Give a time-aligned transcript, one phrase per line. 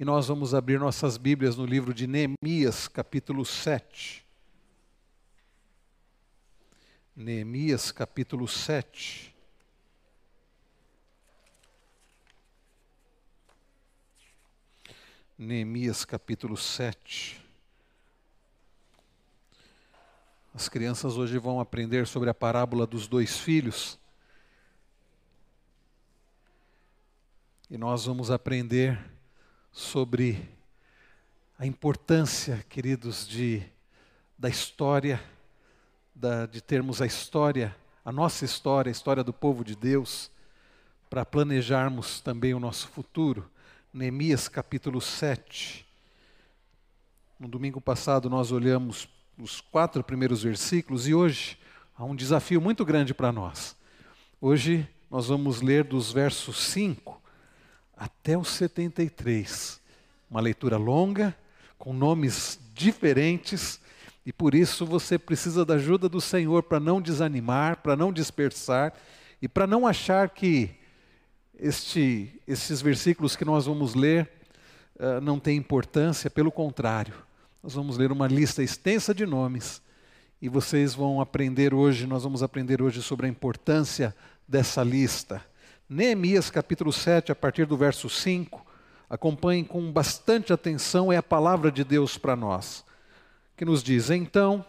[0.00, 4.24] E nós vamos abrir nossas Bíblias no livro de Neemias, capítulo 7.
[7.16, 9.34] Neemias, capítulo 7.
[15.36, 17.44] Neemias, capítulo 7.
[20.54, 23.98] As crianças hoje vão aprender sobre a parábola dos dois filhos.
[27.68, 29.17] E nós vamos aprender
[29.78, 30.44] sobre
[31.56, 33.62] a importância, queridos, de
[34.36, 35.22] da história,
[36.12, 37.74] da, de termos a história,
[38.04, 40.32] a nossa história, a história do povo de Deus,
[41.08, 43.48] para planejarmos também o nosso futuro.
[43.94, 45.86] Neemias capítulo 7.
[47.38, 49.08] No domingo passado nós olhamos
[49.38, 51.56] os quatro primeiros versículos e hoje
[51.96, 53.76] há um desafio muito grande para nós.
[54.40, 57.27] Hoje nós vamos ler dos versos 5
[57.98, 59.80] até o 73.
[60.30, 61.36] Uma leitura longa,
[61.76, 63.80] com nomes diferentes,
[64.24, 68.92] e por isso você precisa da ajuda do Senhor para não desanimar, para não dispersar
[69.40, 70.70] e para não achar que
[71.58, 74.30] este, esses versículos que nós vamos ler
[74.96, 77.14] uh, não têm importância, pelo contrário.
[77.62, 79.82] Nós vamos ler uma lista extensa de nomes
[80.40, 84.14] e vocês vão aprender hoje, nós vamos aprender hoje sobre a importância
[84.46, 85.42] dessa lista.
[85.90, 88.62] Neemias capítulo 7, a partir do verso 5,
[89.08, 92.84] acompanhem com bastante atenção, é a palavra de Deus para nós,
[93.56, 94.62] que nos diz: Então,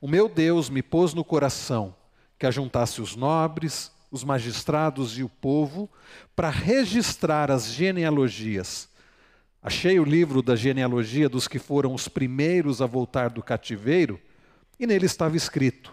[0.00, 1.94] o meu Deus me pôs no coração
[2.38, 5.86] que ajuntasse os nobres, os magistrados e o povo
[6.34, 8.88] para registrar as genealogias.
[9.62, 14.18] Achei o livro da genealogia dos que foram os primeiros a voltar do cativeiro,
[14.80, 15.92] e nele estava escrito: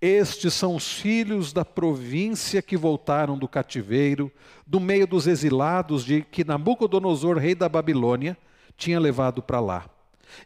[0.00, 4.32] estes são os filhos da província que voltaram do cativeiro,
[4.66, 8.36] do meio dos exilados de que Nabucodonosor, rei da Babilônia,
[8.78, 9.84] tinha levado para lá.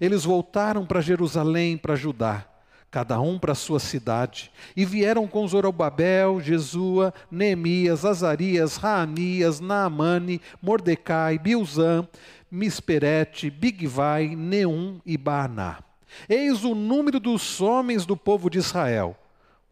[0.01, 2.45] Eles voltaram para Jerusalém, para Judá,
[2.91, 11.39] cada um para sua cidade, e vieram com Zorobabel, Jesua, Neemias, Azarias, Raanias, Naamane, Mordecai,
[11.39, 12.09] Bilzã,
[12.51, 15.79] Misperete, Bigvai, Neum e Baaná.
[16.29, 19.17] Eis o número dos homens do povo de Israel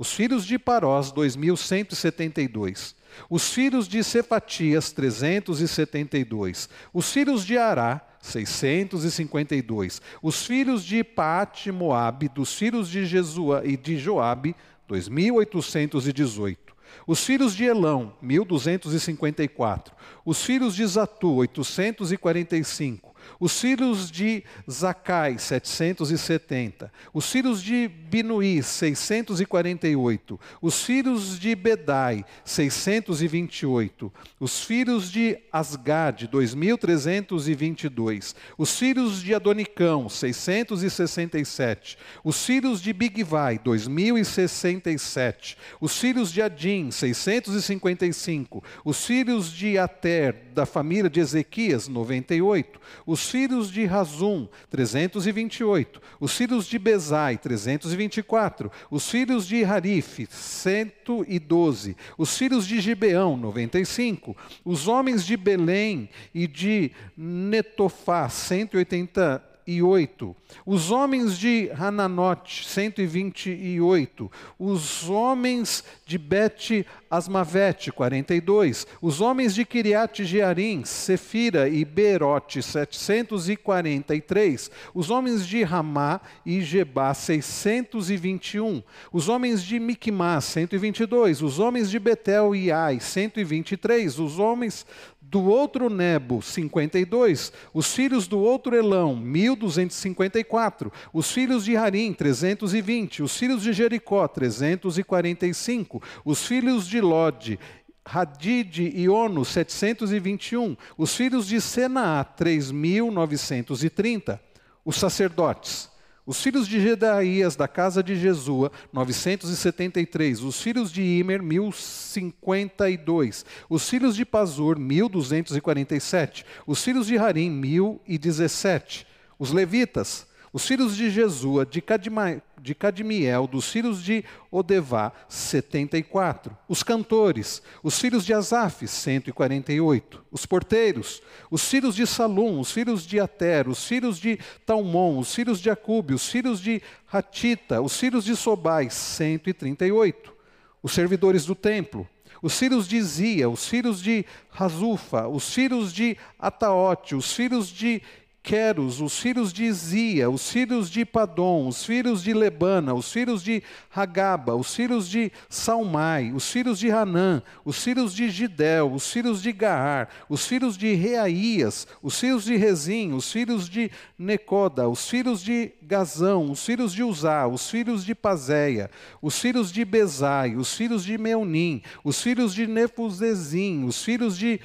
[0.03, 2.97] os filhos de Parós, 2172.
[3.31, 6.69] Os filhos de Cefatias, 372.
[6.93, 10.03] Os filhos de Ará, 652.
[10.21, 14.57] Os filhos de Paate, Moabe, dos filhos de Jesua e de Joabe,
[14.89, 16.75] 2818.
[17.07, 19.95] Os filhos de Elão, 1254.
[20.25, 26.91] Os filhos de Zatu, 845 os filhos de Zacai, 770.
[27.13, 30.41] Os filhos de Binuí, 648.
[30.61, 34.13] Os filhos de Bedai, 628.
[34.39, 38.35] Os filhos de Asgad, 2322.
[38.57, 41.99] Os filhos de Adonicão, 667.
[42.23, 45.59] Os filhos de Bigvai, 2067.
[45.81, 48.63] Os filhos de Adim, 655.
[48.85, 52.81] Os filhos de Ater, da família de Ezequias, 98
[53.13, 61.95] os filhos de Razum, 328, os filhos de Bezai, 324, os filhos de Harif, 112,
[62.17, 64.35] os filhos de Gibeão, 95,
[64.65, 70.37] os homens de Belém e de Netofá, 180 128.
[70.67, 74.31] Os homens de Hananote, 128.
[74.59, 78.87] Os homens de Bet Asmavete, 42.
[79.01, 84.71] Os homens de Kiriat Jearim, Sefira e Berote, 743.
[84.95, 88.83] Os homens de Ramá e Gebá, 621.
[89.13, 91.43] Os homens de Miquimás, 122.
[91.43, 94.19] Os homens de Betel e Ai, 123.
[94.19, 94.87] Os homens
[95.33, 97.55] do outro Nebo, 52.
[97.73, 100.93] Os filhos do outro Elão, 1254.
[101.11, 103.23] Os filhos de Harim, 320.
[103.23, 106.03] Os filhos de Jericó, 345.
[106.23, 107.59] Os filhos de Lode,
[108.05, 110.77] Hadid e Ono, 721.
[110.99, 114.39] Os filhos de Senaá, 3.930.
[114.85, 115.89] Os sacerdotes,
[116.25, 120.41] os filhos de Gedaías, da casa de Jesua, 973.
[120.43, 123.45] Os filhos de Imer, 1052.
[123.69, 126.47] Os filhos de Pazur, 1247.
[126.65, 129.05] Os filhos de Harim, 1017.
[129.37, 136.57] Os levitas, os filhos de Jesua, de, Cadma, de Cadmiel, dos filhos de Odevá, 74.
[136.69, 140.25] Os cantores, os filhos de Asaf, 148.
[140.31, 141.21] Os porteiros,
[141.51, 145.69] os filhos de Salum, os filhos de Ater, os filhos de Talmon, os filhos de
[145.71, 146.81] Acube, os filhos de
[147.11, 150.33] Hatita, os filhos de Sobai, 138.
[150.81, 152.09] Os servidores do templo,
[152.41, 158.03] os filhos de Zia, os filhos de Razufa, os filhos de Ataote, os filhos de
[158.43, 163.41] Queros, os filhos de Zia, os filhos de Padom, os filhos de Lebana, os filhos
[163.41, 163.63] de
[163.95, 169.41] Hagaba, os filhos de Salmai, os filhos de Hanã, os filhos de Gidel, os filhos
[169.41, 175.09] de Gaar, os filhos de Reaías, os filhos de Rezim, os filhos de Necoda, os
[175.09, 178.91] filhos de Gazão, os filhos de Uzá, os filhos de Pazéia,
[179.21, 184.61] os filhos de Bezai, os filhos de Meunim, os filhos de Nefuzezim, os filhos de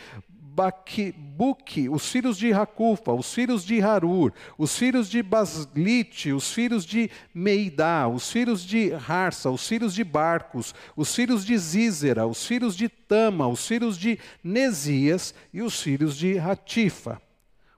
[1.36, 6.86] Buque, os filhos de Racufa, os filhos de Harur, os filhos de Baslite, os filhos
[6.86, 12.46] de Meidá, os filhos de Harsa, os filhos de Barcos, os filhos de Zízera, os
[12.46, 17.22] filhos de Tama, os filhos de Nesias e os filhos de Ratifa,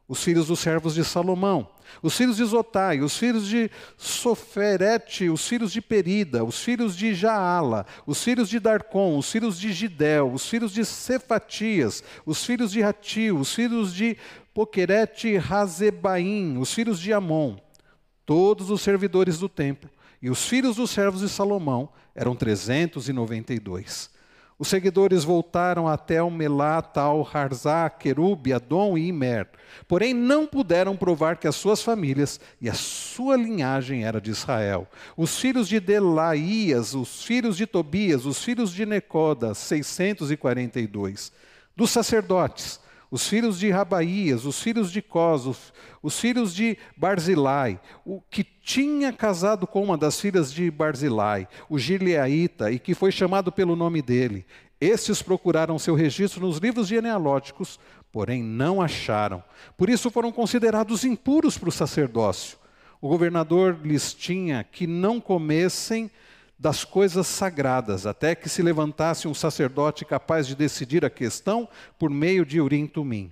[0.10, 1.70] os filhos dos servos de Salomão,
[2.02, 7.14] os filhos de Zotai, os filhos de Soferete, os filhos de Perida, os filhos de
[7.14, 12.72] Jaala, os filhos de Darcon, os filhos de Gidel, os filhos de Cefatias, os filhos
[12.72, 14.18] de Rati, os filhos de
[14.52, 17.58] Pokerete, e Razebaim, os filhos de Amon,
[18.26, 24.10] todos os servidores do templo, e os filhos dos servos de Salomão eram 392.
[24.60, 29.48] Os seguidores voltaram até o Melá, Tal, Harzá, Querub, Adom e Imer.
[29.88, 34.86] Porém, não puderam provar que as suas famílias e a sua linhagem era de Israel.
[35.16, 41.32] Os filhos de Delaías, os filhos de Tobias, os filhos de Necoda, 642.
[41.74, 48.22] Dos sacerdotes, os filhos de Rabaías, os filhos de Cos, os filhos de Barzilai, o
[48.22, 53.52] que tinha casado com uma das filhas de Barzilai, o Gileaíta, e que foi chamado
[53.52, 54.46] pelo nome dele.
[54.80, 57.80] Estes procuraram seu registro nos livros genealógicos,
[58.12, 59.44] porém não acharam.
[59.76, 62.58] Por isso foram considerados impuros para o sacerdócio.
[63.02, 66.12] O governador lhes tinha que não comessem
[66.60, 72.10] das coisas sagradas, até que se levantasse um sacerdote capaz de decidir a questão por
[72.10, 73.32] meio de Urim Tumim.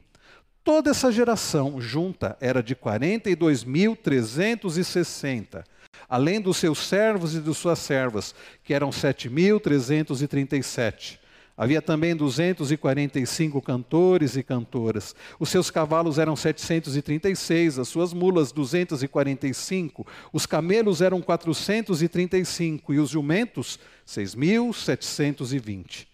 [0.63, 5.65] Toda essa geração junta era de 42.360,
[6.07, 8.33] além dos seus servos e de suas servas,
[8.63, 11.19] que eram 7.337.
[11.57, 15.15] Havia também 245 cantores e cantoras.
[15.39, 23.09] Os seus cavalos eram 736, as suas mulas 245, os camelos eram 435 e os
[23.09, 26.05] jumentos 6.720.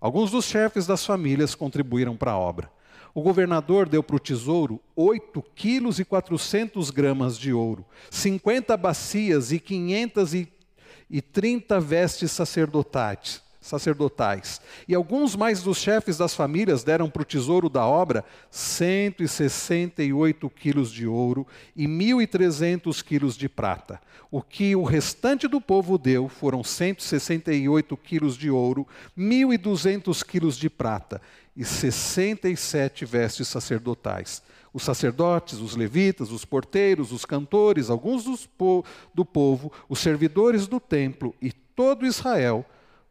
[0.00, 2.70] Alguns dos chefes das famílias contribuíram para a obra.
[3.12, 9.50] O governador deu para o tesouro 8 quilos e 400 gramas de ouro, 50 bacias
[9.50, 14.60] e 530 vestes sacerdotais sacerdotais.
[14.86, 20.92] E alguns mais dos chefes das famílias deram para o tesouro da obra 168 quilos
[20.92, 24.00] de ouro e 1.300 quilos de prata.
[24.30, 28.86] O que o restante do povo deu foram 168 quilos de ouro,
[29.16, 31.22] 1.200 quilos de prata
[31.56, 34.42] e 67 vestes sacerdotais.
[34.74, 38.84] Os sacerdotes, os levitas, os porteiros, os cantores, alguns po
[39.14, 42.64] do povo, os servidores do templo e todo Israel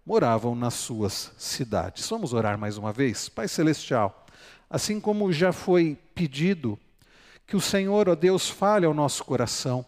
[0.06, 2.08] moravam nas suas cidades.
[2.10, 3.30] Vamos orar mais uma vez?
[3.30, 4.26] Pai Celestial,
[4.70, 6.78] assim como já foi pedido,
[7.46, 9.86] que o Senhor, ó Deus, fale ao nosso coração.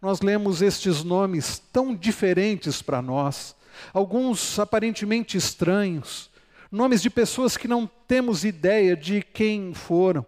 [0.00, 3.54] Nós lemos estes nomes tão diferentes para nós,
[3.92, 6.30] alguns aparentemente estranhos,
[6.70, 10.24] nomes de pessoas que não temos ideia de quem foram,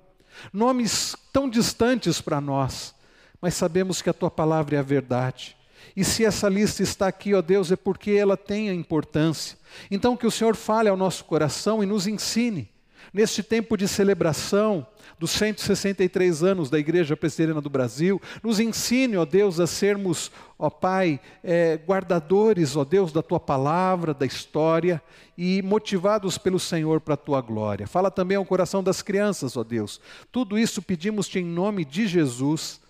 [0.52, 2.94] nomes tão distantes para nós,
[3.40, 5.55] mas sabemos que a tua palavra é a verdade.
[5.94, 9.56] E se essa lista está aqui, ó Deus, é porque ela tem a importância.
[9.90, 12.68] Então, que o Senhor fale ao nosso coração e nos ensine,
[13.12, 14.86] neste tempo de celebração
[15.18, 20.68] dos 163 anos da Igreja Presbiteriana do Brasil, nos ensine, ó Deus, a sermos, ó
[20.68, 25.00] Pai, é, guardadores, ó Deus, da tua palavra, da história
[25.36, 27.86] e motivados pelo Senhor para a tua glória.
[27.86, 30.00] Fala também ao coração das crianças, ó Deus.
[30.30, 32.80] Tudo isso pedimos-te em nome de Jesus.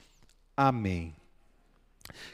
[0.56, 1.14] Amém.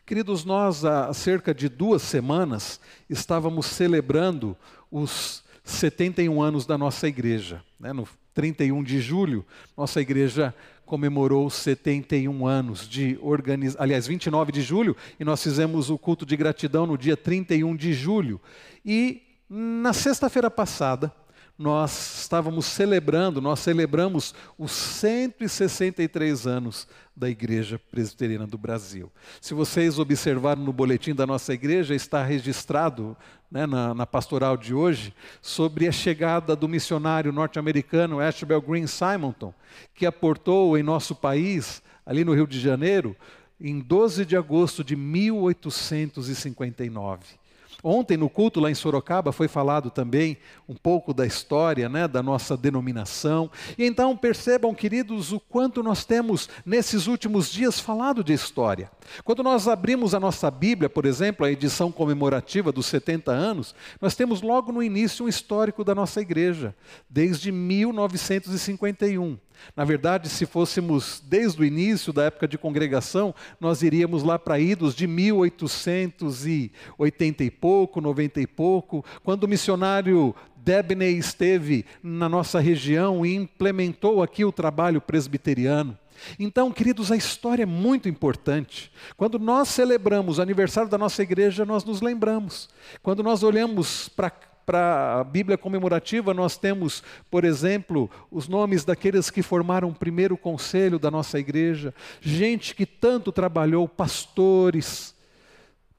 [0.05, 4.57] Queridos, nós há cerca de duas semanas estávamos celebrando
[4.91, 7.63] os 71 anos da nossa igreja.
[7.79, 7.93] Né?
[7.93, 9.45] No 31 de julho,
[9.77, 13.83] nossa igreja comemorou 71 anos de organização.
[13.83, 17.93] Aliás, 29 de julho, e nós fizemos o culto de gratidão no dia 31 de
[17.95, 18.41] julho.
[18.85, 21.13] E na sexta-feira passada,
[21.59, 29.13] nós estávamos celebrando, nós celebramos os 163 anos da Igreja Presbiteriana do Brasil.
[29.41, 33.15] Se vocês observaram no boletim da nossa igreja, está registrado
[33.51, 39.53] né, na, na, pastoral de hoje sobre a chegada do missionário norte-americano Ashbel Green Simonton,
[39.95, 43.15] que aportou em nosso país, ali no Rio de Janeiro,
[43.61, 47.42] em 12 de agosto de 1859.
[47.85, 50.37] Ontem, no culto lá em Sorocaba, foi falado também
[50.69, 53.51] um pouco da história né, da nossa denominação.
[53.77, 58.89] E então percebam, queridos, o quanto nós temos, nesses últimos dias, falado de história.
[59.25, 64.15] Quando nós abrimos a nossa Bíblia, por exemplo, a edição comemorativa dos 70 anos, nós
[64.15, 66.75] temos logo no início um histórico da nossa igreja,
[67.11, 69.39] desde 1951.
[69.77, 74.59] Na verdade, se fôssemos desde o início da época de congregação, nós iríamos lá para
[74.59, 82.61] idos de 1880 e pouco, 90 e pouco, quando o missionário Debney esteve na nossa
[82.61, 85.99] região e implementou aqui o trabalho presbiteriano.
[86.39, 88.93] Então, queridos, a história é muito importante.
[89.17, 92.69] Quando nós celebramos o aniversário da nossa igreja, nós nos lembramos.
[93.03, 94.33] Quando nós olhamos para
[94.65, 100.37] para a Bíblia comemorativa, nós temos, por exemplo, os nomes daqueles que formaram o primeiro
[100.37, 105.15] conselho da nossa igreja, gente que tanto trabalhou, pastores,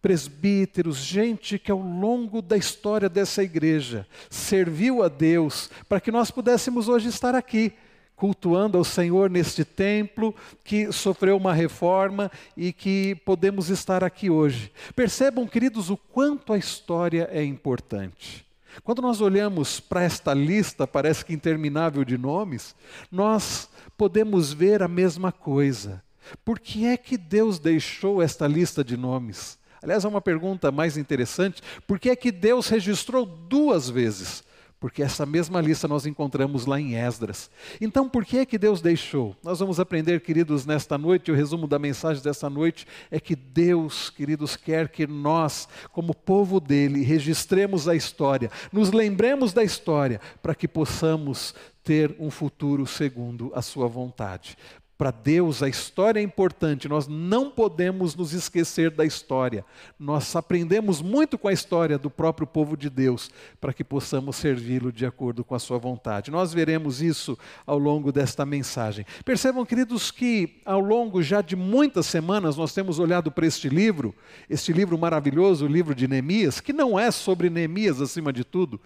[0.01, 6.29] presbíteros, gente que ao longo da história dessa igreja serviu a Deus para que nós
[6.29, 7.73] pudéssemos hoje estar aqui
[8.15, 14.71] cultuando ao Senhor neste templo que sofreu uma reforma e que podemos estar aqui hoje.
[14.95, 18.45] Percebam, queridos, o quanto a história é importante.
[18.83, 22.75] Quando nós olhamos para esta lista, parece que interminável de nomes,
[23.11, 26.01] nós podemos ver a mesma coisa.
[26.43, 29.59] Por que é que Deus deixou esta lista de nomes?
[29.81, 34.43] Aliás, é uma pergunta mais interessante: por que é que Deus registrou duas vezes?
[34.83, 37.49] Porque essa mesma lista nós encontramos lá em Esdras.
[37.79, 39.33] Então, por que é que Deus deixou?
[39.41, 44.09] Nós vamos aprender, queridos, nesta noite, o resumo da mensagem desta noite é que Deus,
[44.09, 50.53] queridos, quer que nós, como povo dele, registremos a história, nos lembremos da história, para
[50.53, 54.57] que possamos ter um futuro segundo a sua vontade.
[54.95, 59.65] Para Deus, a história é importante, nós não podemos nos esquecer da história.
[59.99, 64.91] Nós aprendemos muito com a história do próprio povo de Deus, para que possamos servi-lo
[64.91, 66.29] de acordo com a sua vontade.
[66.29, 69.03] Nós veremos isso ao longo desta mensagem.
[69.25, 74.13] Percebam, queridos, que ao longo já de muitas semanas nós temos olhado para este livro,
[74.47, 78.79] este livro maravilhoso, o livro de Neemias, que não é sobre Neemias acima de tudo,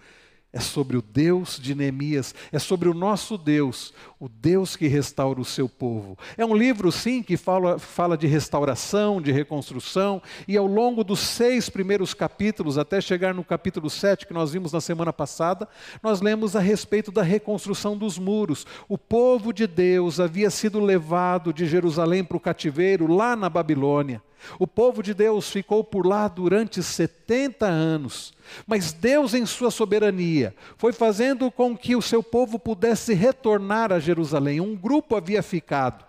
[0.58, 5.40] é sobre o Deus de Neemias, é sobre o nosso Deus, o Deus que restaura
[5.40, 6.18] o seu povo.
[6.36, 11.20] É um livro, sim, que fala, fala de restauração, de reconstrução, e ao longo dos
[11.20, 15.68] seis primeiros capítulos, até chegar no capítulo 7, que nós vimos na semana passada,
[16.02, 18.66] nós lemos a respeito da reconstrução dos muros.
[18.88, 24.20] O povo de Deus havia sido levado de Jerusalém para o cativeiro, lá na Babilônia.
[24.58, 28.32] O povo de Deus ficou por lá durante 70 anos,
[28.66, 33.98] mas Deus, em sua soberania, foi fazendo com que o seu povo pudesse retornar a
[33.98, 34.60] Jerusalém.
[34.60, 36.04] Um grupo havia ficado.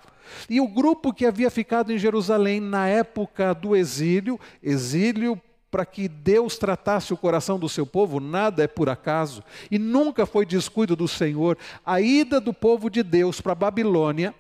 [0.49, 6.07] E o grupo que havia ficado em Jerusalém na época do exílio, exílio para que
[6.07, 10.95] Deus tratasse o coração do seu povo, nada é por acaso, e nunca foi descuido
[10.95, 11.57] do Senhor.
[11.85, 14.33] A ida do povo de Deus para a Babilônia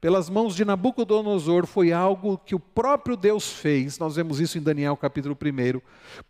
[0.00, 4.62] pelas mãos de Nabucodonosor foi algo que o próprio Deus fez, nós vemos isso em
[4.62, 5.80] Daniel capítulo 1,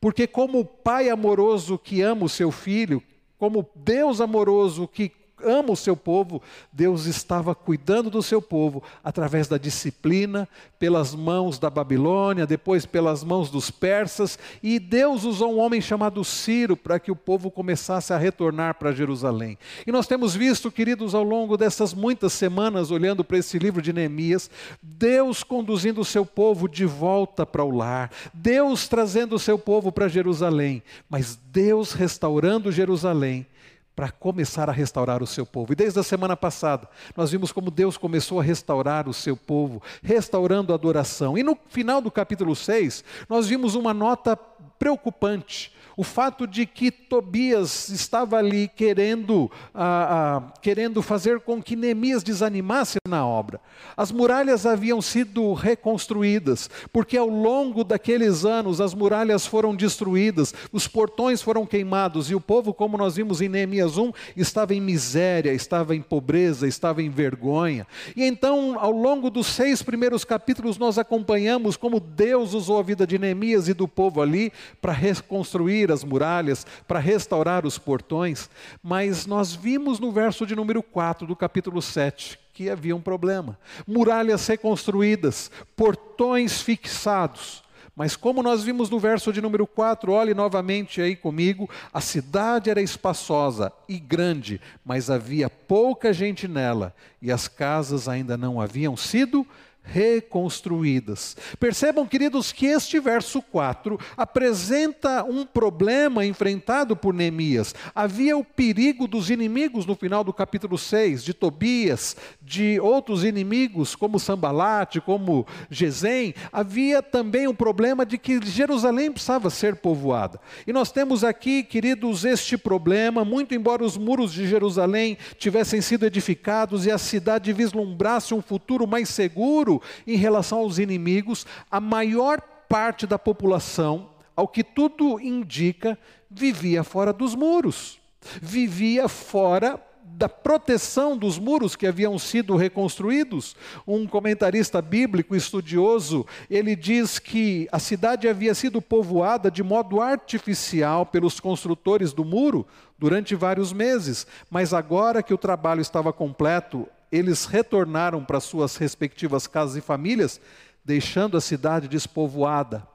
[0.01, 3.03] porque como o pai amoroso que ama o seu filho,
[3.39, 5.13] como Deus amoroso que
[5.45, 11.59] ama o seu povo, Deus estava cuidando do seu povo através da disciplina, pelas mãos
[11.59, 16.99] da Babilônia, depois pelas mãos dos persas, e Deus usou um homem chamado Ciro para
[16.99, 19.59] que o povo começasse a retornar para Jerusalém.
[19.87, 23.93] E nós temos visto, queridos, ao longo dessas muitas semanas, olhando para esse livro de
[23.93, 24.51] Neemias,
[24.83, 29.91] Deus conduzindo o seu povo de volta para o lar, Deus trazendo o seu povo
[29.91, 33.47] para Jerusalém, mas Deus restaurando Jerusalém
[33.97, 35.73] para começar a restaurar o seu povo.
[35.73, 36.87] E desde a semana passada,
[37.17, 41.39] nós vimos como Deus começou a restaurar o seu povo, restaurando a adoração.
[41.39, 44.39] E no final do capítulo 6, nós vimos uma nota
[44.79, 51.75] preocupante o fato de que Tobias estava ali querendo, ah, ah, querendo fazer com que
[51.75, 53.59] Neemias desanimasse na obra.
[53.97, 60.87] As muralhas haviam sido reconstruídas, porque ao longo daqueles anos as muralhas foram destruídas, os
[60.87, 65.53] portões foram queimados, e o povo, como nós vimos em Neemias 1, estava em miséria,
[65.53, 67.87] estava em pobreza, estava em vergonha.
[68.15, 73.07] E então, ao longo dos seis primeiros capítulos, nós acompanhamos como Deus usou a vida
[73.07, 74.46] de Neemias e do povo ali
[74.81, 78.51] para reconstruir as muralhas, para restaurar os portões,
[78.83, 83.59] mas nós vimos no verso de número 4 do capítulo 7 que havia um problema.
[83.87, 87.63] Muralhas reconstruídas, portões fixados.
[87.95, 92.71] Mas como nós vimos no verso de número 4, olhe novamente aí comigo, a cidade
[92.71, 98.97] era espaçosa e grande, mas havia pouca gente nela, e as casas ainda não haviam
[98.99, 99.47] sido
[99.87, 101.37] reconstruídas.
[101.59, 107.75] Percebam, queridos, que este verso 4 apresenta um problema enfrentado por Neemias.
[107.95, 113.97] Havia o perigo dos inimigos no final do capítulo 6, de Tobias, de outros inimigos
[113.97, 116.33] como Sambalate, como Gesem.
[116.53, 120.41] Havia também o problema de que Jerusalém precisava ser povoada.
[120.65, 126.07] E nós temos aqui, queridos, este problema, muito embora os muros de Jerusalém tivessem sido
[126.07, 132.41] edificados e a cidade vislumbrasse um futuro mais seguro, em relação aos inimigos, a maior
[132.69, 135.99] parte da população, ao que tudo indica,
[136.31, 137.99] vivia fora dos muros,
[138.41, 139.81] vivia fora
[140.15, 143.57] da proteção dos muros que haviam sido reconstruídos.
[143.87, 151.05] Um comentarista bíblico estudioso, ele diz que a cidade havia sido povoada de modo artificial
[151.05, 152.67] pelos construtores do muro
[152.99, 159.47] durante vários meses, mas agora que o trabalho estava completo, eles retornaram para suas respectivas
[159.47, 160.41] casas e famílias,
[160.85, 162.87] deixando a cidade despovoada.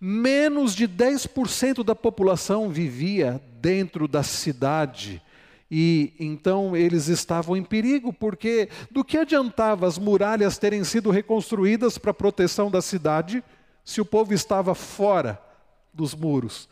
[0.00, 5.22] Menos de 10% da população vivia dentro da cidade.
[5.70, 11.98] E então eles estavam em perigo, porque do que adiantava as muralhas terem sido reconstruídas
[11.98, 13.42] para a proteção da cidade,
[13.84, 15.40] se o povo estava fora
[15.92, 16.68] dos muros?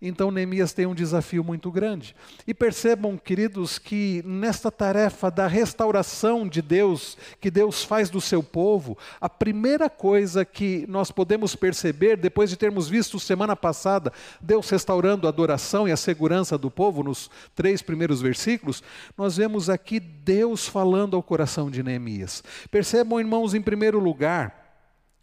[0.00, 2.14] Então Neemias tem um desafio muito grande.
[2.46, 8.42] E percebam, queridos, que nesta tarefa da restauração de Deus, que Deus faz do seu
[8.42, 14.68] povo, a primeira coisa que nós podemos perceber, depois de termos visto semana passada Deus
[14.68, 18.82] restaurando a adoração e a segurança do povo, nos três primeiros versículos,
[19.16, 22.42] nós vemos aqui Deus falando ao coração de Neemias.
[22.70, 24.64] Percebam, irmãos, em primeiro lugar,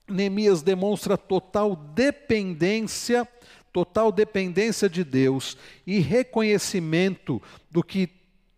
[0.07, 3.27] Neemias demonstra total dependência
[3.71, 8.09] total dependência de Deus e reconhecimento do que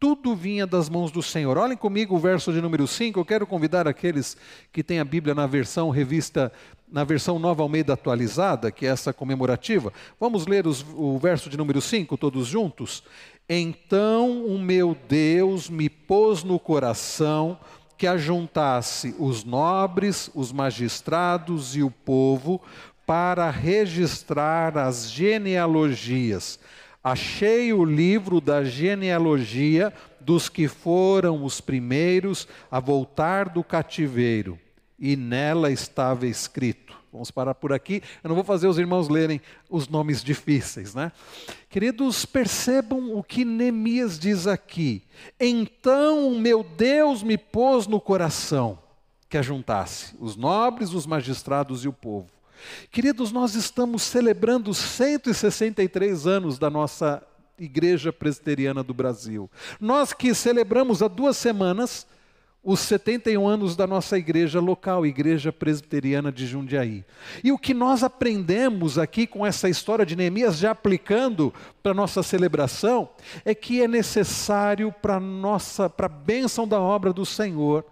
[0.03, 1.57] tudo vinha das mãos do Senhor.
[1.57, 3.17] Olhem comigo o verso de número 5.
[3.17, 4.35] Eu quero convidar aqueles
[4.69, 6.51] que têm a Bíblia na versão revista,
[6.91, 9.93] na versão Nova Almeida atualizada, que é essa comemorativa.
[10.19, 13.01] Vamos ler os, o verso de número 5 todos juntos?
[13.47, 17.57] Então o meu Deus me pôs no coração
[17.97, 22.61] que ajuntasse os nobres, os magistrados e o povo
[23.05, 26.59] para registrar as genealogias.
[27.03, 34.57] Achei o livro da genealogia dos que foram os primeiros a voltar do cativeiro,
[34.97, 36.93] e nela estava escrito.
[37.11, 38.01] Vamos parar por aqui.
[38.23, 41.11] Eu não vou fazer os irmãos lerem os nomes difíceis, né?
[41.69, 45.03] Queridos, percebam o que Neemias diz aqui.
[45.39, 48.79] Então meu Deus me pôs no coração
[49.29, 52.32] que ajuntasse os nobres, os magistrados e o povo
[52.91, 57.21] Queridos, nós estamos celebrando 163 anos da nossa
[57.57, 59.49] Igreja Presbiteriana do Brasil.
[59.79, 62.07] Nós que celebramos há duas semanas
[62.63, 67.03] os 71 anos da nossa igreja local, Igreja Presbiteriana de Jundiaí.
[67.43, 71.95] E o que nós aprendemos aqui com essa história de Neemias, já aplicando para a
[71.95, 73.09] nossa celebração,
[73.43, 77.85] é que é necessário para a nossa, para a bênção da obra do Senhor,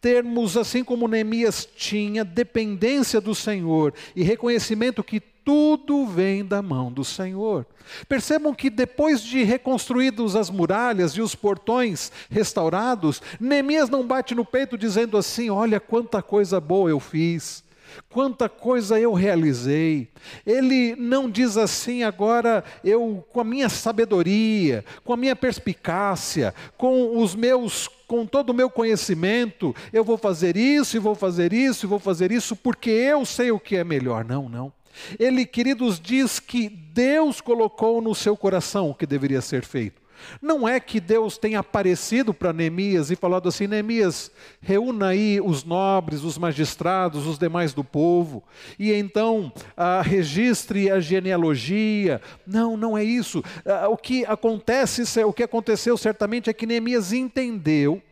[0.00, 6.92] termos, assim como Neemias tinha, dependência do Senhor e reconhecimento que tudo vem da mão
[6.92, 7.66] do Senhor.
[8.08, 14.44] Percebam que depois de reconstruídos as muralhas e os portões restaurados, Neemias não bate no
[14.44, 17.64] peito dizendo assim: Olha quanta coisa boa eu fiz.
[18.08, 20.08] Quanta coisa eu realizei.
[20.46, 27.18] Ele não diz assim agora, eu com a minha sabedoria, com a minha perspicácia, com
[27.18, 31.86] os meus com todo o meu conhecimento, eu vou fazer isso, e vou fazer isso,
[31.86, 34.24] e vou fazer isso, porque eu sei o que é melhor.
[34.24, 34.72] Não, não.
[35.16, 39.99] Ele, queridos, diz que Deus colocou no seu coração o que deveria ser feito.
[40.40, 44.30] Não é que Deus tenha aparecido para Neemias e falado assim: Neemias,
[44.60, 48.42] reúna aí os nobres, os magistrados, os demais do povo,
[48.78, 52.20] e então ah, registre a genealogia.
[52.46, 53.42] Não, não é isso.
[53.64, 58.02] Ah, o que acontece, o que aconteceu certamente é que Neemias entendeu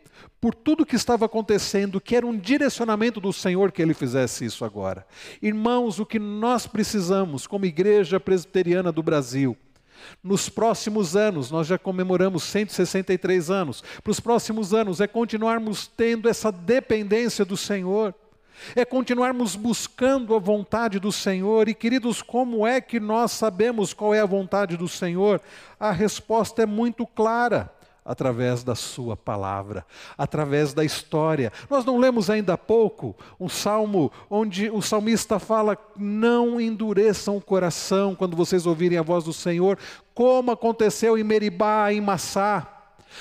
[0.40, 4.64] por tudo que estava acontecendo, que era um direcionamento do Senhor que ele fizesse isso
[4.64, 5.06] agora.
[5.42, 9.56] Irmãos, o que nós precisamos como igreja presbiteriana do Brasil,
[10.22, 16.28] nos próximos anos, nós já comemoramos 163 anos, para os próximos anos é continuarmos tendo
[16.28, 18.14] essa dependência do Senhor,
[18.74, 21.68] é continuarmos buscando a vontade do Senhor.
[21.68, 25.40] E queridos, como é que nós sabemos qual é a vontade do Senhor?
[25.78, 27.70] A resposta é muito clara
[28.08, 29.84] através da Sua palavra,
[30.16, 31.52] através da história.
[31.68, 37.40] Nós não lemos ainda há pouco um salmo onde o salmista fala: Não endureçam o
[37.42, 39.78] coração quando vocês ouvirem a voz do Senhor,
[40.14, 42.74] como aconteceu em Meribá, em Massá.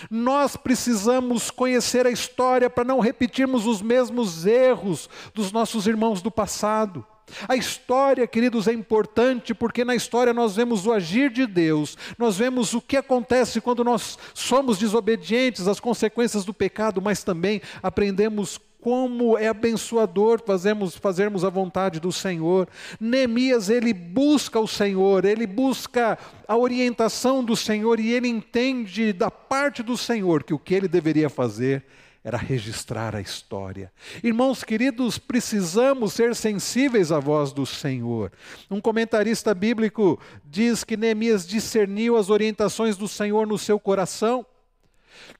[0.09, 6.31] Nós precisamos conhecer a história para não repetirmos os mesmos erros dos nossos irmãos do
[6.31, 7.05] passado.
[7.47, 12.37] A história, queridos, é importante porque na história nós vemos o agir de Deus, nós
[12.37, 18.59] vemos o que acontece quando nós somos desobedientes, as consequências do pecado, mas também aprendemos
[18.79, 22.69] como é abençoador fazermos, fazermos a vontade do Senhor.
[22.99, 29.29] Neemias, ele busca o Senhor, ele busca a orientação do Senhor e ele entende da
[29.29, 31.83] parte do Senhor que o que ele deveria fazer
[32.27, 33.89] era registrar a história.
[34.21, 38.33] Irmãos queridos, precisamos ser sensíveis à voz do Senhor.
[38.69, 44.45] Um comentarista bíblico diz que Neemias discerniu as orientações do Senhor no seu coração.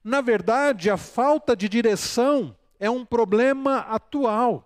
[0.02, 4.66] Na verdade, a falta de direção é um problema atual.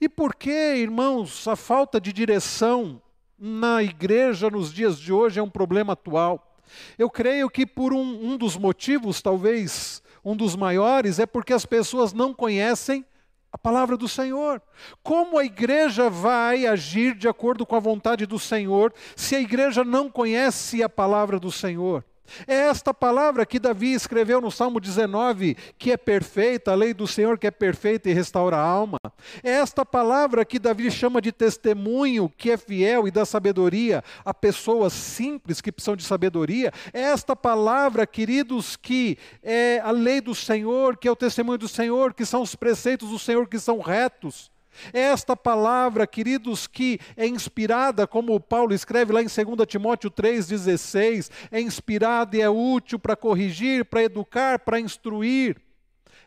[0.00, 3.02] E por que, irmãos, a falta de direção
[3.38, 6.56] na igreja nos dias de hoje é um problema atual?
[6.96, 11.64] Eu creio que por um, um dos motivos, talvez um dos maiores é porque as
[11.64, 13.04] pessoas não conhecem
[13.52, 14.62] a palavra do Senhor.
[15.02, 19.84] Como a igreja vai agir de acordo com a vontade do Senhor se a igreja
[19.84, 22.04] não conhece a palavra do Senhor?
[22.46, 27.06] É esta palavra que Davi escreveu no Salmo 19, que é perfeita, a lei do
[27.06, 28.98] Senhor que é perfeita e restaura a alma.
[29.42, 34.32] É esta palavra que Davi chama de testemunho, que é fiel e dá sabedoria a
[34.32, 36.72] pessoas simples que precisam de sabedoria.
[36.92, 41.68] É esta palavra, queridos, que é a lei do Senhor, que é o testemunho do
[41.68, 44.50] Senhor, que são os preceitos do Senhor que são retos.
[44.92, 51.60] Esta palavra, queridos, que é inspirada, como Paulo escreve lá em 2 Timóteo 3,16, é
[51.60, 55.60] inspirada e é útil para corrigir, para educar, para instruir.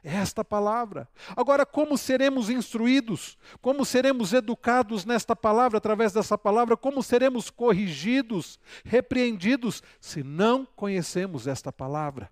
[0.05, 1.07] Esta palavra.
[1.33, 3.37] Agora, como seremos instruídos?
[3.61, 6.75] Como seremos educados nesta palavra, através dessa palavra?
[6.75, 12.29] Como seremos corrigidos, repreendidos, se não conhecemos esta palavra?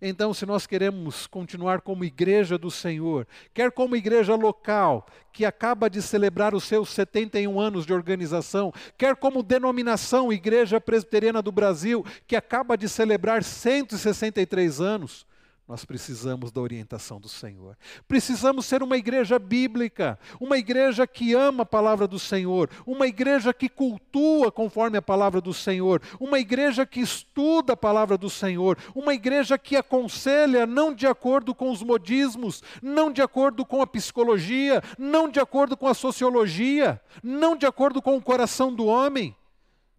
[0.00, 5.88] Então, se nós queremos continuar como igreja do Senhor, quer como igreja local, que acaba
[5.88, 12.04] de celebrar os seus 71 anos de organização, quer como denominação Igreja Presbiteriana do Brasil,
[12.26, 15.27] que acaba de celebrar 163 anos,
[15.68, 17.76] nós precisamos da orientação do Senhor.
[18.08, 23.52] Precisamos ser uma igreja bíblica, uma igreja que ama a palavra do Senhor, uma igreja
[23.52, 28.78] que cultua conforme a palavra do Senhor, uma igreja que estuda a palavra do Senhor,
[28.94, 33.86] uma igreja que aconselha não de acordo com os modismos, não de acordo com a
[33.86, 39.36] psicologia, não de acordo com a sociologia, não de acordo com o coração do homem,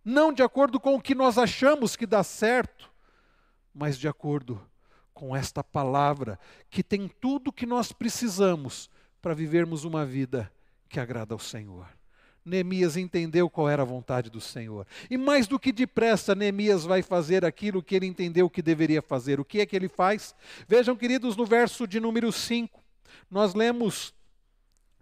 [0.03, 2.89] não de acordo com o que nós achamos que dá certo,
[3.71, 4.59] mas de acordo
[5.19, 8.89] com esta palavra que tem tudo o que nós precisamos
[9.21, 10.49] para vivermos uma vida
[10.87, 11.85] que agrada ao Senhor.
[12.45, 14.87] Neemias entendeu qual era a vontade do Senhor.
[15.09, 19.41] E mais do que depressa, Neemias vai fazer aquilo que ele entendeu que deveria fazer.
[19.41, 20.33] O que é que ele faz?
[20.69, 22.81] Vejam, queridos, no verso de número 5,
[23.29, 24.13] nós lemos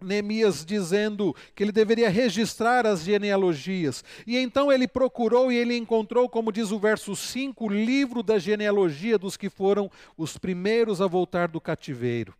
[0.00, 4.04] Neemias dizendo que ele deveria registrar as genealogias.
[4.26, 8.38] E então ele procurou e ele encontrou, como diz o verso 5, o livro da
[8.38, 12.34] genealogia dos que foram os primeiros a voltar do cativeiro.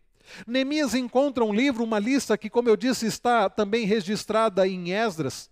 [0.47, 5.51] Neemias encontra um livro, uma lista que, como eu disse, está também registrada em Esdras.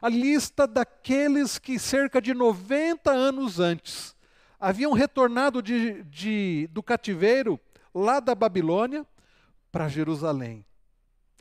[0.00, 4.14] A lista daqueles que cerca de 90 anos antes
[4.58, 7.58] haviam retornado de, de, do cativeiro
[7.94, 9.06] lá da Babilônia
[9.72, 10.64] para Jerusalém.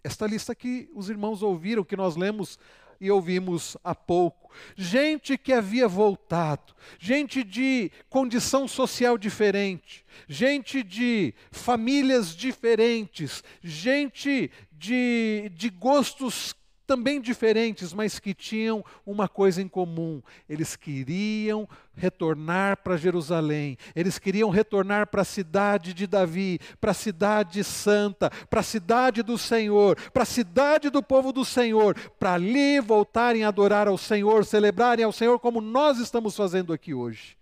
[0.04, 2.58] Esta lista que os irmãos ouviram, que nós lemos
[3.00, 4.52] e ouvimos há pouco.
[4.76, 15.52] Gente que havia voltado, gente de condição social diferente, gente de famílias diferentes, gente de,
[15.54, 16.54] de gostos
[16.90, 24.18] também diferentes, mas que tinham uma coisa em comum: eles queriam retornar para Jerusalém, eles
[24.18, 29.38] queriam retornar para a cidade de Davi, para a cidade santa, para a cidade do
[29.38, 34.44] Senhor, para a cidade do povo do Senhor, para ali voltarem a adorar ao Senhor,
[34.44, 37.39] celebrarem ao Senhor como nós estamos fazendo aqui hoje.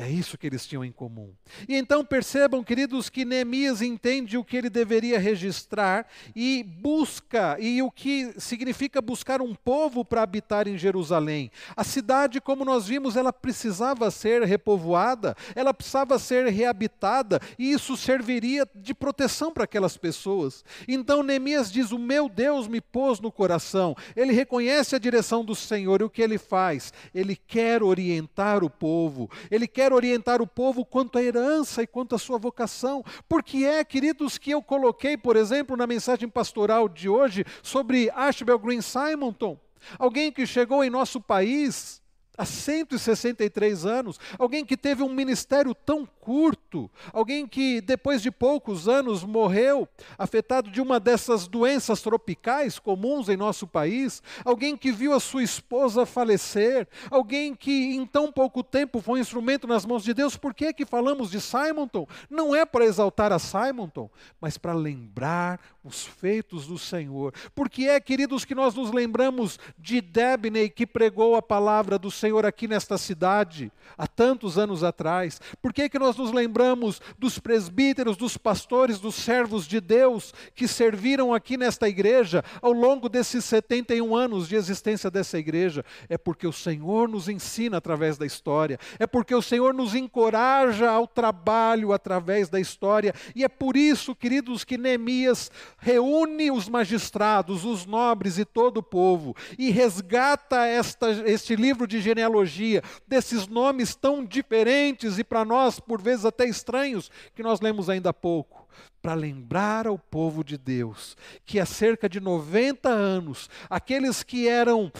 [0.00, 1.32] É isso que eles tinham em comum.
[1.68, 6.06] E então percebam, queridos, que Neemias entende o que ele deveria registrar
[6.36, 11.50] e busca, e o que significa buscar um povo para habitar em Jerusalém.
[11.76, 17.96] A cidade, como nós vimos, ela precisava ser repovoada, ela precisava ser reabitada, e isso
[17.96, 20.64] serviria de proteção para aquelas pessoas.
[20.86, 23.96] Então Neemias diz: O meu Deus me pôs no coração.
[24.14, 26.92] Ele reconhece a direção do Senhor e o que ele faz?
[27.12, 32.14] Ele quer orientar o povo, ele quer orientar o povo quanto à herança e quanto
[32.14, 33.04] à sua vocação.
[33.28, 38.58] Porque é, queridos, que eu coloquei, por exemplo, na mensagem pastoral de hoje sobre Ashbel
[38.58, 39.58] Green Simonton,
[39.98, 42.02] alguém que chegou em nosso país
[42.38, 48.86] há 163 anos, alguém que teve um ministério tão curto, alguém que depois de poucos
[48.88, 55.12] anos morreu afetado de uma dessas doenças tropicais comuns em nosso país, alguém que viu
[55.12, 60.04] a sua esposa falecer, alguém que em tão pouco tempo foi um instrumento nas mãos
[60.04, 60.36] de Deus.
[60.36, 62.06] Por que é que falamos de Simonton?
[62.30, 64.08] Não é para exaltar a Simonton,
[64.40, 67.34] mas para lembrar os feitos do Senhor.
[67.54, 72.46] Porque é, queridos, que nós nos lembramos de Debney que pregou a palavra do Senhor
[72.46, 75.40] aqui nesta cidade há tantos anos atrás.
[75.60, 80.68] Por que que nós nos lembramos dos presbíteros, dos pastores, dos servos de Deus que
[80.68, 85.84] serviram aqui nesta igreja ao longo desses 71 anos de existência dessa igreja?
[86.08, 88.78] É porque o Senhor nos ensina através da história.
[88.98, 93.14] É porque o Senhor nos encoraja ao trabalho através da história.
[93.34, 98.82] E é por isso, queridos, que Neemias reúne os magistrados, os nobres e todo o
[98.82, 105.78] povo e resgata esta, este livro de genealogia desses nomes tão diferentes e para nós,
[105.78, 108.68] por vezes, até estranhos, que nós lemos ainda há pouco
[109.08, 111.16] para lembrar ao povo de Deus
[111.46, 114.92] que há cerca de 90 anos, aqueles que eram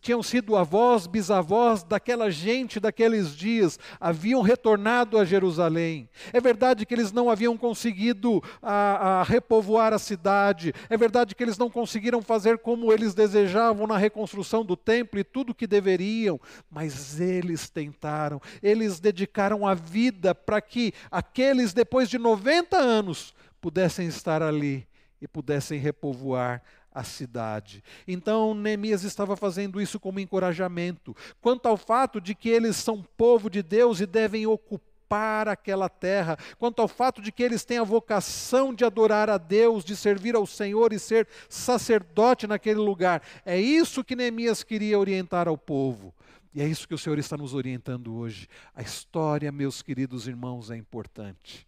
[0.00, 6.08] tinham sido avós, bisavós daquela gente daqueles dias, haviam retornado a Jerusalém.
[6.32, 11.44] É verdade que eles não haviam conseguido a, a repovoar a cidade, é verdade que
[11.44, 15.68] eles não conseguiram fazer como eles desejavam na reconstrução do templo e tudo o que
[15.68, 23.32] deveriam, mas eles tentaram, eles dedicaram a vida para que aqueles, depois de 90 anos,
[23.62, 24.86] pudessem estar ali
[25.20, 26.60] e pudessem repovoar
[26.92, 27.82] a cidade.
[28.06, 31.16] Então Neemias estava fazendo isso como encorajamento.
[31.40, 36.36] Quanto ao fato de que eles são povo de Deus e devem ocupar aquela terra,
[36.58, 40.34] quanto ao fato de que eles têm a vocação de adorar a Deus, de servir
[40.34, 43.22] ao Senhor e ser sacerdote naquele lugar.
[43.44, 46.12] É isso que Neemias queria orientar ao povo.
[46.54, 48.48] E é isso que o Senhor está nos orientando hoje.
[48.74, 51.66] A história, meus queridos irmãos, é importante.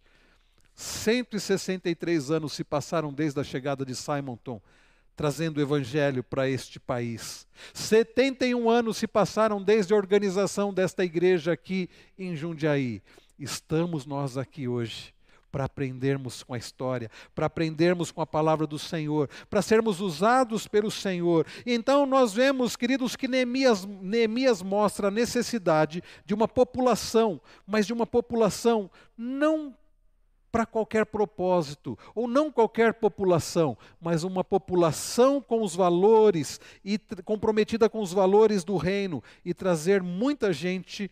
[0.75, 4.61] 163 anos se passaram desde a chegada de Simonton,
[5.15, 7.47] trazendo o evangelho para este país.
[7.73, 13.01] 71 anos se passaram desde a organização desta igreja aqui em Jundiaí.
[13.39, 15.15] Estamos nós aqui hoje
[15.55, 20.67] para aprendermos com a história, para aprendermos com a palavra do Senhor, para sermos usados
[20.67, 21.47] pelo Senhor.
[21.65, 27.93] Então nós vemos, queridos, que Neemias, Neemias mostra a necessidade de uma população, mas de
[27.93, 29.73] uma população não
[30.55, 37.89] para qualquer propósito, ou não qualquer população, mas uma população com os valores e comprometida
[37.89, 41.11] com os valores do reino e trazer muita gente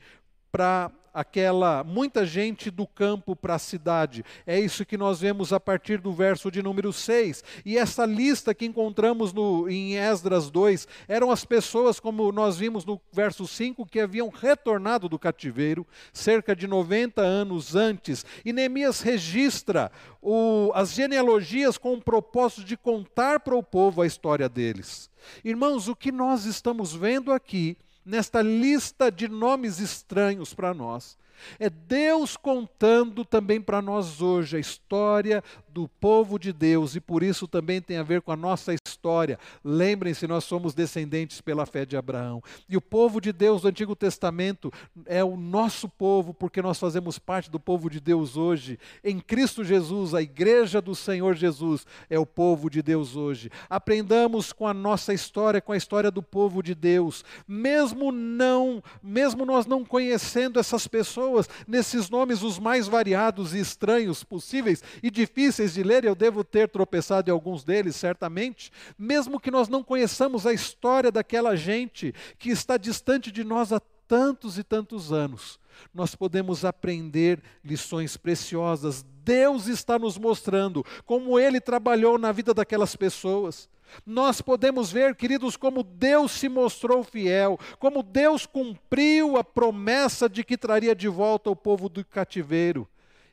[0.49, 4.25] para aquela muita gente do campo para a cidade.
[4.47, 7.43] É isso que nós vemos a partir do verso de número 6.
[7.63, 12.85] E essa lista que encontramos no, em Esdras 2 eram as pessoas, como nós vimos
[12.85, 18.25] no verso 5, que haviam retornado do cativeiro cerca de 90 anos antes.
[18.43, 24.07] E Neemias registra o, as genealogias com o propósito de contar para o povo a
[24.07, 25.09] história deles.
[25.43, 31.17] Irmãos, o que nós estamos vendo aqui nesta lista de nomes estranhos para nós.
[31.59, 37.23] É Deus contando também para nós hoje a história do povo de Deus e por
[37.23, 39.39] isso também tem a ver com a nossa história.
[39.63, 42.41] Lembrem-se, nós somos descendentes pela fé de Abraão.
[42.69, 44.71] E o povo de Deus do Antigo Testamento
[45.05, 48.77] é o nosso povo, porque nós fazemos parte do povo de Deus hoje.
[49.03, 53.49] Em Cristo Jesus, a igreja do Senhor Jesus é o povo de Deus hoje.
[53.69, 59.45] Aprendamos com a nossa história, com a história do povo de Deus, mesmo não, mesmo
[59.45, 65.62] nós não conhecendo essas pessoas, nesses nomes os mais variados e estranhos possíveis e difíceis
[65.71, 70.45] de ler, eu devo ter tropeçado em alguns deles, certamente, mesmo que nós não conheçamos
[70.45, 75.59] a história daquela gente que está distante de nós há tantos e tantos anos,
[75.93, 79.05] nós podemos aprender lições preciosas.
[79.23, 83.69] Deus está nos mostrando como Ele trabalhou na vida daquelas pessoas.
[84.05, 90.43] Nós podemos ver, queridos, como Deus se mostrou fiel, como Deus cumpriu a promessa de
[90.43, 92.87] que traria de volta o povo do cativeiro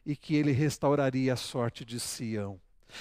[0.05, 2.61] e que ele restauraria a sorte de Sião.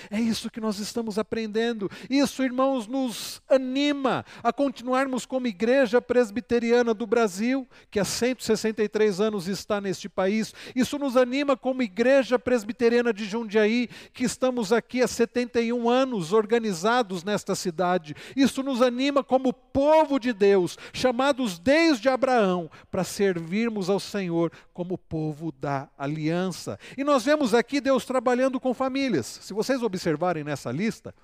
[0.09, 1.89] É isso que nós estamos aprendendo.
[2.09, 9.47] Isso, irmãos, nos anima a continuarmos como Igreja Presbiteriana do Brasil, que há 163 anos
[9.47, 10.53] está neste país.
[10.75, 17.23] Isso nos anima como Igreja Presbiteriana de Jundiaí, que estamos aqui há 71 anos organizados
[17.23, 18.15] nesta cidade.
[18.35, 24.97] Isso nos anima como povo de Deus, chamados desde Abraão para servirmos ao Senhor como
[24.97, 26.79] povo da aliança.
[26.97, 29.39] E nós vemos aqui Deus trabalhando com famílias.
[29.41, 31.15] Se vocês vocês observarem nessa lista,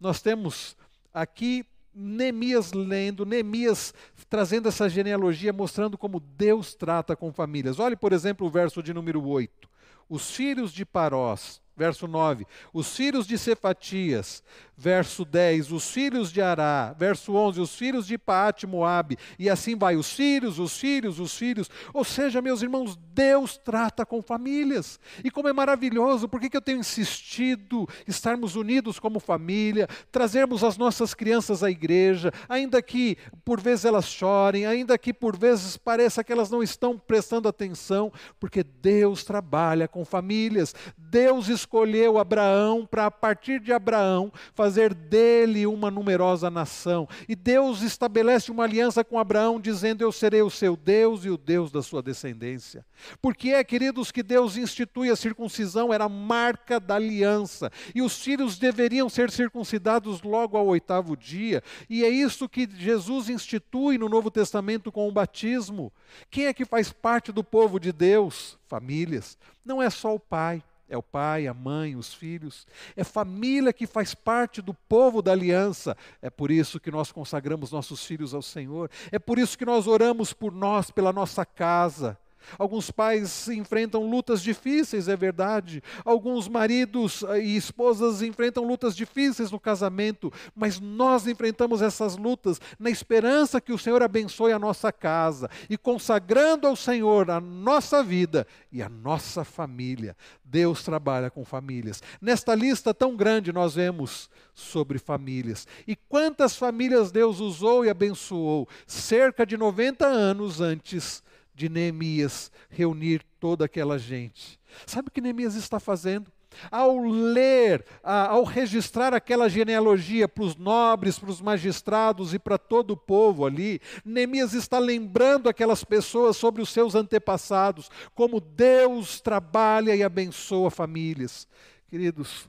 [0.00, 0.76] nós temos
[1.12, 3.92] aqui Neemias lendo, Neemias
[4.28, 7.78] trazendo essa genealogia, mostrando como Deus trata com famílias.
[7.78, 9.68] Olhe, por exemplo, o verso de número 8.
[10.08, 12.44] Os filhos de Parós, verso 9.
[12.74, 14.42] Os filhos de Cefatias,
[14.76, 19.76] verso 10, os filhos de Ará, verso 11, os filhos de Paate Moabe, e assim
[19.76, 21.70] vai, os filhos, os filhos, os filhos.
[21.94, 25.00] Ou seja, meus irmãos, Deus trata com famílias.
[25.24, 30.76] E como é maravilhoso, por que, eu tenho insistido estarmos unidos como família, trazermos as
[30.76, 36.24] nossas crianças à igreja, ainda que por vezes elas chorem, ainda que por vezes pareça
[36.24, 40.74] que elas não estão prestando atenção, porque Deus trabalha com famílias.
[40.96, 47.06] Deus escolheu Abraão para a partir de Abraão fazer dele uma numerosa nação.
[47.28, 51.36] E Deus estabelece uma aliança com Abraão, dizendo: Eu serei o seu Deus e o
[51.36, 52.86] Deus da sua descendência.
[53.20, 57.70] Porque é, queridos, que Deus institui a circuncisão, era marca da aliança.
[57.94, 61.62] E os filhos deveriam ser circuncidados logo ao oitavo dia.
[61.88, 65.92] E é isso que Jesus institui no Novo Testamento com o batismo.
[66.30, 68.58] Quem é que faz parte do povo de Deus?
[68.66, 69.36] Famílias.
[69.62, 70.62] Não é só o pai.
[70.88, 72.66] É o pai, a mãe, os filhos.
[72.96, 75.96] É família que faz parte do povo da aliança.
[76.22, 78.90] É por isso que nós consagramos nossos filhos ao Senhor.
[79.12, 82.18] É por isso que nós oramos por nós, pela nossa casa.
[82.56, 85.82] Alguns pais enfrentam lutas difíceis, é verdade.
[86.04, 92.60] Alguns maridos eh, e esposas enfrentam lutas difíceis no casamento, mas nós enfrentamos essas lutas
[92.78, 98.02] na esperança que o Senhor abençoe a nossa casa e consagrando ao Senhor a nossa
[98.02, 100.16] vida e a nossa família.
[100.44, 102.02] Deus trabalha com famílias.
[102.20, 105.66] Nesta lista tão grande nós vemos sobre famílias.
[105.86, 111.22] E quantas famílias Deus usou e abençoou cerca de 90 anos antes
[111.58, 114.60] de Neemias reunir toda aquela gente.
[114.86, 116.30] Sabe o que Neemias está fazendo?
[116.70, 122.92] Ao ler, ao registrar aquela genealogia para os nobres, para os magistrados e para todo
[122.92, 129.96] o povo ali, Neemias está lembrando aquelas pessoas sobre os seus antepassados, como Deus trabalha
[129.96, 131.46] e abençoa famílias.
[131.88, 132.48] Queridos,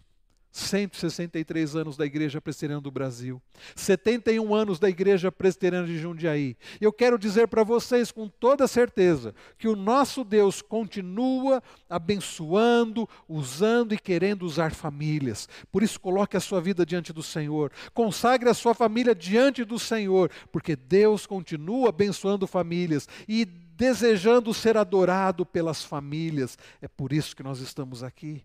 [0.52, 3.42] 163 anos da Igreja Presbiteriana do Brasil,
[3.76, 6.58] 71 anos da Igreja Presbiteriana de Jundiaí.
[6.82, 13.94] Eu quero dizer para vocês com toda certeza que o nosso Deus continua abençoando, usando
[13.94, 15.48] e querendo usar famílias.
[15.72, 19.78] Por isso, coloque a sua vida diante do Senhor, consagre a sua família diante do
[19.78, 26.58] Senhor, porque Deus continua abençoando famílias e desejando ser adorado pelas famílias.
[26.82, 28.44] É por isso que nós estamos aqui.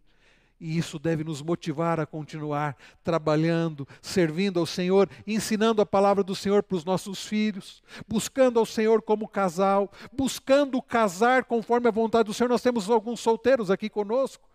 [0.65, 6.35] E isso deve nos motivar a continuar trabalhando, servindo ao Senhor, ensinando a palavra do
[6.35, 12.29] Senhor para os nossos filhos, buscando ao Senhor como casal, buscando casar conforme a vontade
[12.29, 12.49] do Senhor.
[12.49, 14.49] Nós temos alguns solteiros aqui conosco.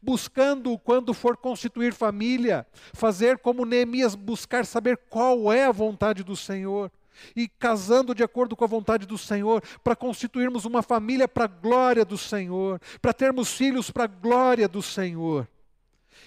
[0.00, 6.36] Buscando, quando for constituir família, fazer como Neemias, buscar saber qual é a vontade do
[6.36, 6.90] Senhor
[7.34, 11.48] e casando de acordo com a vontade do Senhor, para constituirmos uma família para a
[11.48, 15.48] glória do Senhor, para termos filhos para a glória do Senhor.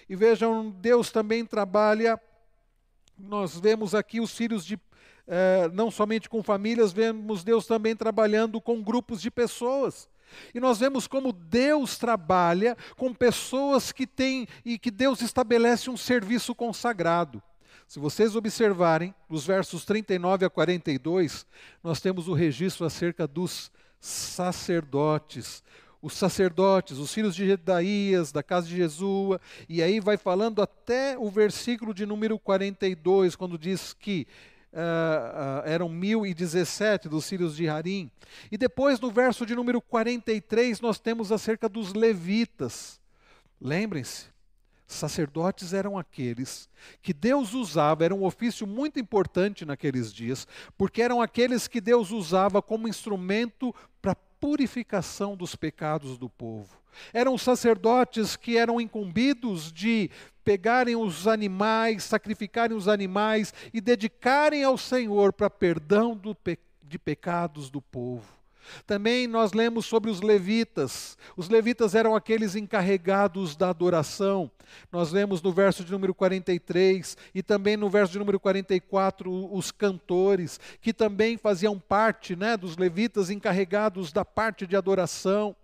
[0.08, 2.20] E vejam, Deus também trabalha,
[3.18, 4.80] nós vemos aqui os filhos de,
[5.28, 10.10] eh, não somente com famílias, vemos Deus também trabalhando com grupos de pessoas.
[10.54, 15.98] E nós vemos como Deus trabalha com pessoas que têm e que Deus estabelece um
[15.98, 17.42] serviço consagrado.
[17.92, 21.46] Se vocês observarem, nos versos 39 a 42,
[21.84, 25.62] nós temos o registro acerca dos sacerdotes.
[26.02, 31.18] Os sacerdotes, os filhos de Jedaías, da casa de Jesua, e aí vai falando até
[31.18, 34.26] o versículo de número 42, quando diz que
[34.74, 38.10] Uh, uh, eram mil e dezessete dos filhos de Harim.
[38.50, 42.98] E depois, no verso de número 43, nós temos acerca dos levitas.
[43.60, 44.31] Lembrem-se,
[44.94, 46.70] Sacerdotes eram aqueles
[47.02, 52.12] que Deus usava, era um ofício muito importante naqueles dias, porque eram aqueles que Deus
[52.12, 56.82] usava como instrumento para purificação dos pecados do povo.
[57.14, 60.10] Eram sacerdotes que eram incumbidos de
[60.44, 67.70] pegarem os animais, sacrificarem os animais e dedicarem ao Senhor para perdão pe de pecados
[67.70, 68.41] do povo.
[68.86, 71.18] Também nós lemos sobre os levitas.
[71.36, 74.50] Os levitas eram aqueles encarregados da adoração.
[74.92, 79.72] Nós lemos no verso de número 43 e também no verso de número 44 os
[79.72, 85.56] cantores, que também faziam parte né, dos levitas encarregados da parte de adoração.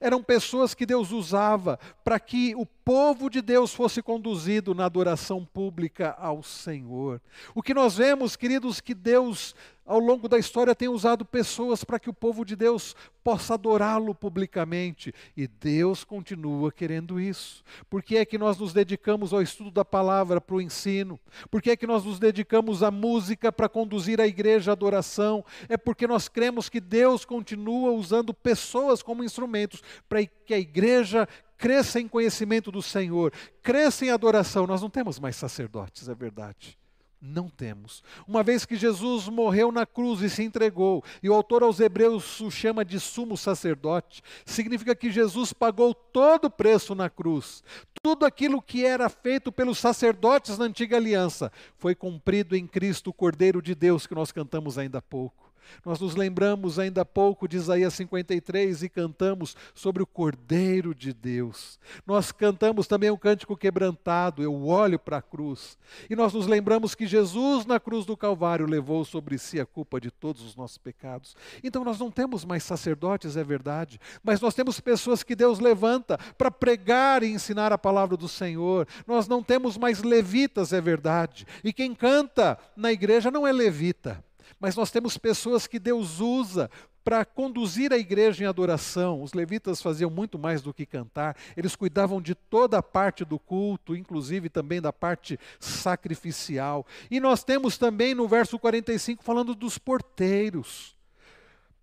[0.00, 5.44] Eram pessoas que Deus usava para que o povo de Deus fosse conduzido na adoração
[5.44, 7.20] pública ao Senhor.
[7.54, 9.54] O que nós vemos, queridos, que Deus
[9.86, 14.14] ao longo da história, tem usado pessoas para que o povo de Deus possa adorá-lo
[14.14, 15.12] publicamente.
[15.36, 17.62] E Deus continua querendo isso.
[17.90, 21.20] Por que é que nós nos dedicamos ao estudo da palavra, para o ensino?
[21.50, 25.44] Por que é que nós nos dedicamos à música para conduzir a igreja à adoração?
[25.68, 31.28] É porque nós cremos que Deus continua usando pessoas como instrumentos para que a igreja
[31.58, 33.32] cresça em conhecimento do Senhor,
[33.62, 34.66] cresça em adoração.
[34.66, 36.78] Nós não temos mais sacerdotes, é verdade.
[37.26, 38.02] Não temos.
[38.28, 42.38] Uma vez que Jesus morreu na cruz e se entregou, e o autor aos Hebreus
[42.42, 47.64] o chama de sumo sacerdote, significa que Jesus pagou todo o preço na cruz.
[48.02, 53.14] Tudo aquilo que era feito pelos sacerdotes na antiga aliança foi cumprido em Cristo, o
[53.14, 55.43] Cordeiro de Deus, que nós cantamos ainda há pouco.
[55.84, 61.12] Nós nos lembramos ainda há pouco de Isaías 53 e cantamos sobre o Cordeiro de
[61.12, 61.78] Deus.
[62.06, 65.78] Nós cantamos também um cântico quebrantado, Eu olho para a cruz.
[66.08, 70.00] E nós nos lembramos que Jesus na cruz do Calvário levou sobre si a culpa
[70.00, 71.36] de todos os nossos pecados.
[71.62, 76.18] Então nós não temos mais sacerdotes, é verdade, mas nós temos pessoas que Deus levanta
[76.36, 78.86] para pregar e ensinar a palavra do Senhor.
[79.06, 81.46] Nós não temos mais levitas, é verdade.
[81.62, 84.24] E quem canta na igreja não é levita
[84.64, 86.70] mas nós temos pessoas que Deus usa
[87.04, 89.22] para conduzir a igreja em adoração.
[89.22, 93.38] Os levitas faziam muito mais do que cantar, eles cuidavam de toda a parte do
[93.38, 96.86] culto, inclusive também da parte sacrificial.
[97.10, 100.93] E nós temos também no verso 45 falando dos porteiros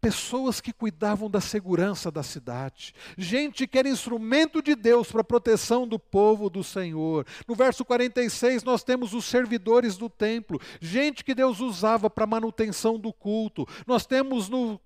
[0.01, 5.23] pessoas que cuidavam da segurança da cidade, gente que era instrumento de Deus para a
[5.23, 7.25] proteção do povo do Senhor.
[7.47, 12.97] No verso 46, nós temos os servidores do templo, gente que Deus usava para manutenção
[12.97, 13.67] do culto.
[13.85, 14.81] Nós temos no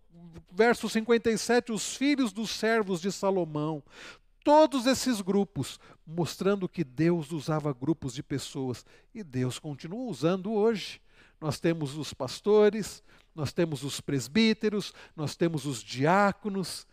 [0.52, 3.82] verso 57 os filhos dos servos de Salomão.
[4.44, 11.02] Todos esses grupos, mostrando que Deus usava grupos de pessoas e Deus continua usando hoje.
[11.42, 13.04] Nós temos os pastores,
[13.36, 16.88] nós temos os presbíteros, nós temos os diáconos,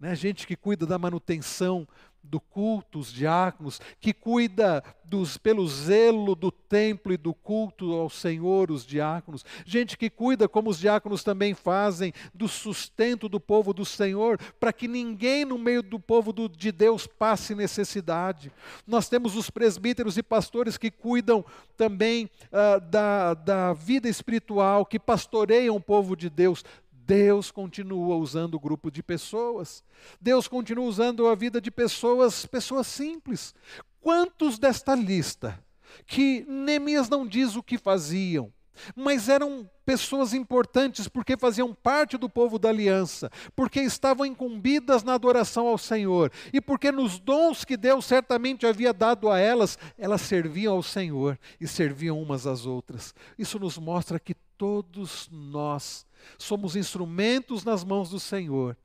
[0.00, 1.86] né, gente que cuida da manutenção
[2.22, 8.08] do culto, os diáconos, que cuida dos, pelo zelo do templo e do culto ao
[8.08, 13.74] Senhor, os diáconos, gente que cuida, como os diáconos também fazem, do sustento do povo
[13.74, 18.50] do Senhor, para que ninguém no meio do povo do, de Deus passe necessidade.
[18.86, 21.44] Nós temos os presbíteros e pastores que cuidam
[21.76, 26.64] também uh, da, da vida espiritual, que pastoreiam o povo de Deus,
[27.12, 29.84] Deus continua usando o grupo de pessoas.
[30.18, 33.54] Deus continua usando a vida de pessoas, pessoas simples.
[34.00, 35.62] Quantos desta lista
[36.06, 38.50] que Neemias não diz o que faziam,
[38.96, 45.12] mas eram pessoas importantes porque faziam parte do povo da aliança, porque estavam incumbidas na
[45.12, 50.22] adoração ao Senhor e porque nos dons que Deus certamente havia dado a elas, elas
[50.22, 53.14] serviam ao Senhor e serviam umas às outras.
[53.38, 56.06] Isso nos mostra que todos nós
[56.38, 58.76] somos instrumentos nas mãos do Senhor,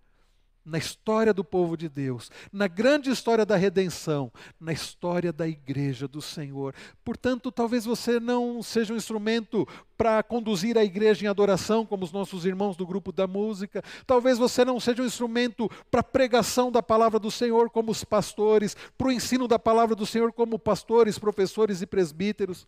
[0.68, 4.30] na história do povo de Deus, na grande história da redenção,
[4.60, 6.76] na história da igreja do Senhor.
[7.06, 9.66] Portanto, talvez você não seja um instrumento
[9.98, 13.82] para conduzir a igreja em adoração, como os nossos irmãos do grupo da música.
[14.06, 18.76] Talvez você não seja um instrumento para pregação da palavra do Senhor, como os pastores,
[18.98, 22.68] para o ensino da palavra do Senhor, como pastores, professores e presbíteros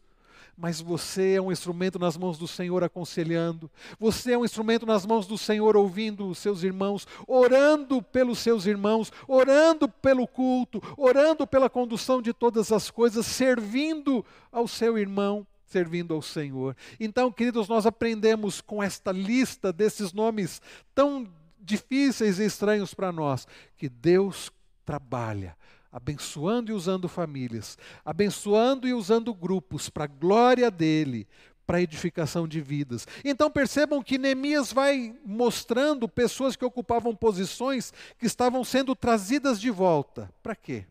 [0.60, 5.06] mas você é um instrumento nas mãos do Senhor aconselhando, você é um instrumento nas
[5.06, 11.48] mãos do Senhor ouvindo os seus irmãos, orando pelos seus irmãos, orando pelo culto, orando
[11.48, 16.76] pela condução de todas as coisas, servindo ao seu irmão, servindo ao Senhor.
[17.00, 20.62] Então, queridos, nós aprendemos com esta lista desses nomes
[20.94, 21.26] tão
[21.58, 23.48] difíceis e estranhos para nós,
[23.78, 24.52] que Deus
[24.84, 25.56] trabalha
[25.92, 31.28] abençoando e usando famílias, abençoando e usando grupos para a glória dele,
[31.66, 33.08] para a edificação de vidas.
[33.24, 39.70] Então percebam que Neemias vai mostrando pessoas que ocupavam posições que estavam sendo trazidas de
[39.70, 40.34] volta.
[40.42, 40.86] Para quê?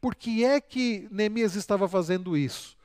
[0.00, 2.76] Por que é que Neemias estava fazendo isso?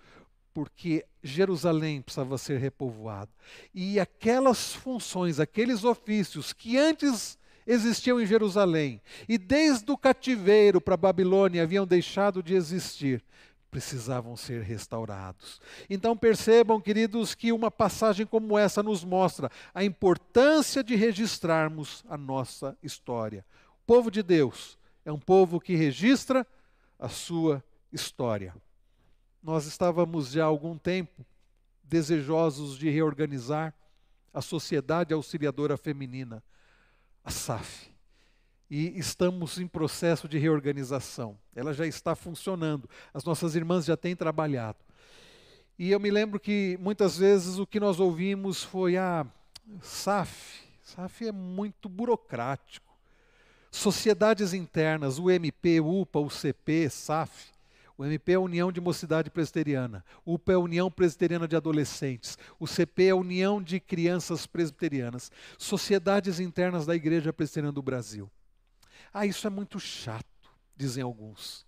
[0.54, 3.30] Porque Jerusalém precisava ser repovoada.
[3.74, 7.38] E aquelas funções, aqueles ofícios que antes
[7.70, 13.24] existiam em Jerusalém e desde o cativeiro para a Babilônia haviam deixado de existir,
[13.70, 15.61] precisavam ser restaurados.
[15.88, 22.17] Então percebam, queridos, que uma passagem como essa nos mostra a importância de registrarmos a
[22.17, 23.45] nossa história.
[23.84, 26.45] O povo de Deus é um povo que registra
[26.97, 27.63] a sua
[27.93, 28.55] história.
[29.43, 31.24] Nós estávamos já há algum tempo
[31.84, 33.74] desejosos de reorganizar
[34.34, 36.43] a Sociedade Auxiliadora Feminina
[37.30, 37.90] a SAF.
[38.70, 41.38] E estamos em processo de reorganização.
[41.56, 42.90] Ela já está funcionando.
[43.14, 44.80] As nossas irmãs já têm trabalhado.
[45.78, 49.26] E eu me lembro que muitas vezes o que nós ouvimos foi: ah,
[49.82, 50.64] SAF.
[50.84, 52.90] SAF é muito burocrático.
[53.72, 57.52] Sociedades internas, o MP, UPA, UCP, SAF.
[58.00, 60.06] O MP é a União de Mocidade Presbiteriana.
[60.24, 62.38] O UPA é a União Presbiteriana de Adolescentes.
[62.58, 65.30] O CP é a União de Crianças Presbiterianas.
[65.58, 68.32] Sociedades internas da Igreja Presbiteriana do Brasil.
[69.14, 71.66] Ah, isso é muito chato, dizem alguns.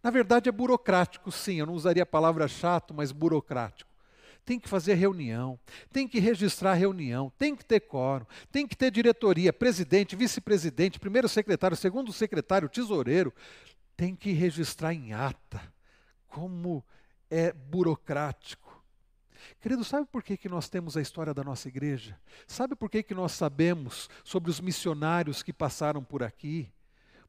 [0.00, 1.58] Na verdade, é burocrático, sim.
[1.58, 3.92] Eu não usaria a palavra chato, mas burocrático
[4.44, 5.58] tem que fazer reunião,
[5.90, 11.26] tem que registrar reunião, tem que ter quórum, tem que ter diretoria, presidente, vice-presidente, primeiro
[11.30, 13.32] secretário, segundo secretário, tesoureiro,
[13.96, 15.60] tem que registrar em ata.
[16.28, 16.84] Como
[17.30, 18.82] é burocrático.
[19.60, 22.18] Querido, sabe por que, que nós temos a história da nossa igreja?
[22.46, 26.70] Sabe por que, que nós sabemos sobre os missionários que passaram por aqui?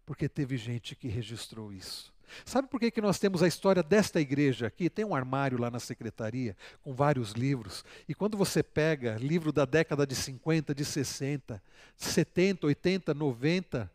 [0.05, 2.13] Porque teve gente que registrou isso.
[2.43, 4.89] Sabe por que, que nós temos a história desta igreja aqui?
[4.89, 7.86] Tem um armário lá na secretaria com vários livros.
[8.07, 11.61] E quando você pega livro da década de 50, de 60,
[11.95, 13.91] 70, 80, 90,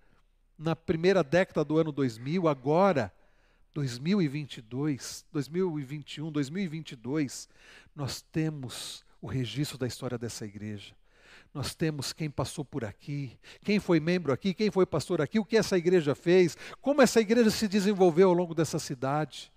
[0.60, 3.12] na primeira década do ano 2000, agora,
[3.74, 7.48] 2022, 2021, 2022,
[7.96, 10.94] nós temos o registro da história dessa igreja
[11.52, 15.44] nós temos quem passou por aqui, quem foi membro aqui, quem foi pastor aqui, o
[15.44, 19.50] que essa igreja fez, como essa igreja se desenvolveu ao longo dessa cidade,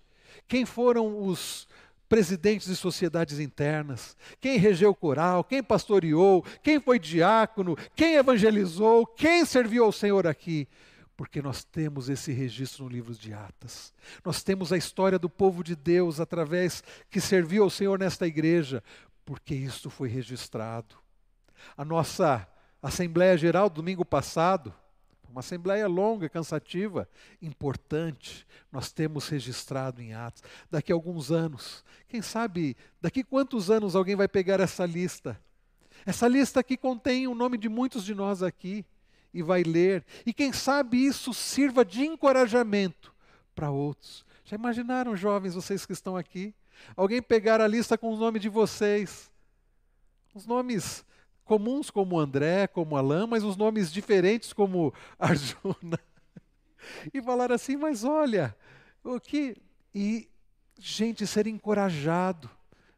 [0.48, 1.68] quem foram os
[2.08, 9.06] presidentes de sociedades internas, quem regeu o coral, quem pastoreou, quem foi diácono, quem evangelizou,
[9.06, 10.68] quem serviu ao Senhor aqui.
[11.16, 13.92] Porque nós temos esse registro no livro de Atas.
[14.24, 18.82] Nós temos a história do povo de Deus através que serviu ao Senhor nesta igreja,
[19.24, 20.96] porque isso foi registrado
[21.76, 22.46] a nossa
[22.82, 24.74] Assembleia Geral domingo passado,
[25.28, 27.08] uma assembleia longa, cansativa,
[27.42, 30.42] importante, nós temos registrado em Atos.
[30.70, 35.40] Daqui a alguns anos, quem sabe, daqui quantos anos alguém vai pegar essa lista?
[36.06, 38.84] Essa lista aqui contém o nome de muitos de nós aqui
[39.34, 40.04] e vai ler.
[40.24, 43.12] E quem sabe isso sirva de encorajamento
[43.54, 44.24] para outros.
[44.44, 46.54] Já imaginaram, jovens, vocês que estão aqui?
[46.96, 49.30] Alguém pegar a lista com o nome de vocês.
[50.32, 51.04] Os nomes
[51.44, 55.98] comuns como André, como Alain, mas os nomes diferentes como Arjuna.
[57.12, 58.54] E falar assim, mas olha,
[59.02, 59.56] o que.
[59.94, 60.28] E,
[60.78, 62.50] gente, ser encorajado.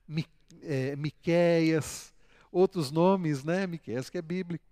[0.09, 0.27] Mi,
[0.63, 2.13] é, Miqueias,
[2.57, 3.67] outros nomes, né?
[3.67, 4.65] Miqueias que é bíblico.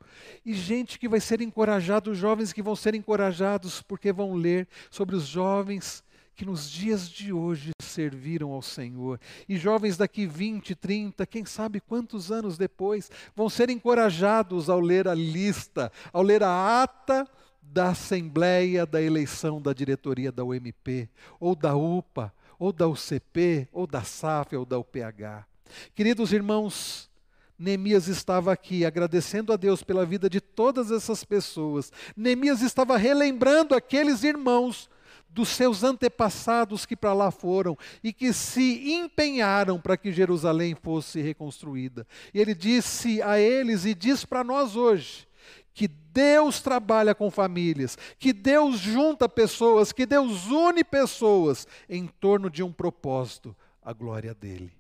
[0.45, 5.15] E gente que vai ser encorajado, jovens que vão ser encorajados porque vão ler sobre
[5.15, 6.03] os jovens
[6.35, 9.21] que nos dias de hoje serviram ao Senhor.
[9.49, 15.07] E jovens daqui 20, 30, quem sabe quantos anos depois, vão ser encorajados ao ler
[15.07, 17.29] a lista, ao ler a ata
[17.63, 21.09] da Assembleia da eleição da diretoria da UMP,
[21.39, 25.47] ou da UPA, ou da UCP, ou da SAF, ou da UPH.
[25.95, 27.11] Queridos irmãos,
[27.59, 31.93] Neemias estava aqui agradecendo a Deus pela vida de todas essas pessoas.
[32.17, 34.91] Neemias estava relembrando aqueles irmãos
[35.29, 41.21] dos seus antepassados que para lá foram e que se empenharam para que Jerusalém fosse
[41.21, 42.07] reconstruída.
[42.33, 45.27] E ele disse a eles e diz para nós hoje
[45.75, 52.49] que Deus trabalha com famílias, que Deus junta pessoas, que Deus une pessoas em torno
[52.49, 54.73] de um propósito, a glória dele.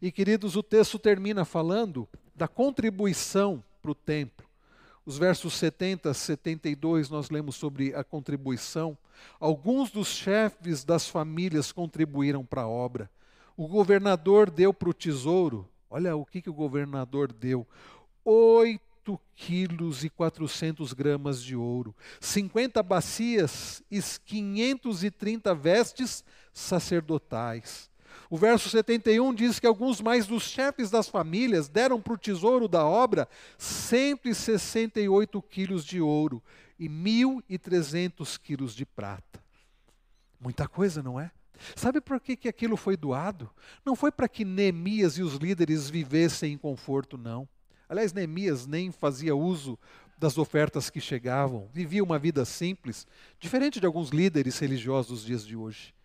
[0.00, 4.46] E queridos, o texto termina falando da contribuição para o templo.
[5.06, 8.98] Os versos 70 a 72 nós lemos sobre a contribuição.
[9.38, 13.08] Alguns dos chefes das famílias contribuíram para a obra.
[13.56, 17.66] O governador deu para o tesouro, olha o que, que o governador deu:
[18.24, 18.80] 8
[19.36, 27.88] quilos e 400 gramas de ouro, 50 bacias e 530 vestes sacerdotais.
[28.28, 32.66] O verso 71 diz que alguns mais dos chefes das famílias deram para o tesouro
[32.66, 36.42] da obra 168 quilos de ouro
[36.78, 39.42] e 1.300 quilos de prata.
[40.40, 41.30] Muita coisa, não é?
[41.74, 43.50] Sabe por que, que aquilo foi doado?
[43.84, 47.48] Não foi para que Neemias e os líderes vivessem em conforto, não.
[47.88, 49.78] Aliás, Neemias nem fazia uso
[50.18, 53.06] das ofertas que chegavam, vivia uma vida simples,
[53.38, 55.95] diferente de alguns líderes religiosos dos dias de hoje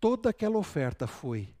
[0.00, 1.54] toda aquela oferta foi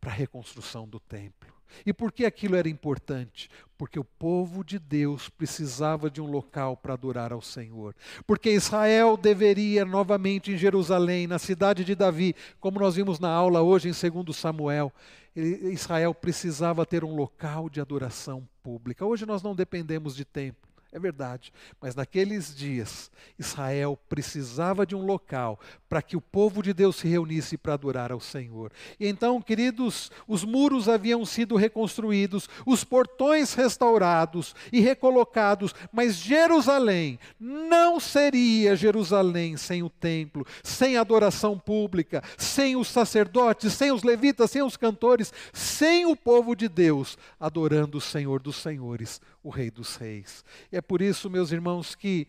[0.00, 1.54] para a reconstrução do templo.
[1.84, 3.50] E por que aquilo era importante?
[3.76, 7.94] Porque o povo de Deus precisava de um local para adorar ao Senhor.
[8.26, 13.62] Porque Israel deveria novamente em Jerusalém, na cidade de Davi, como nós vimos na aula
[13.62, 14.92] hoje em 2 Samuel,
[15.34, 19.04] Israel precisava ter um local de adoração pública.
[19.04, 20.65] Hoje nós não dependemos de templo.
[20.96, 21.52] É verdade.
[21.78, 27.06] Mas naqueles dias, Israel precisava de um local para que o povo de Deus se
[27.06, 28.72] reunisse para adorar ao Senhor.
[28.98, 37.18] E então, queridos, os muros haviam sido reconstruídos, os portões restaurados e recolocados, mas Jerusalém
[37.38, 44.50] não seria Jerusalém sem o templo, sem adoração pública, sem os sacerdotes, sem os levitas,
[44.50, 49.70] sem os cantores, sem o povo de Deus adorando o Senhor dos Senhores, o Rei
[49.70, 50.44] dos Reis.
[50.72, 52.26] E é por isso, meus irmãos, que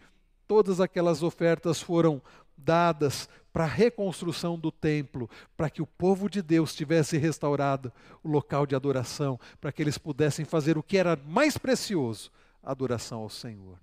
[0.48, 2.22] todas aquelas ofertas foram
[2.56, 7.92] dadas para a reconstrução do templo, para que o povo de Deus tivesse restaurado
[8.24, 12.70] o local de adoração, para que eles pudessem fazer o que era mais precioso, a
[12.70, 13.80] adoração ao Senhor.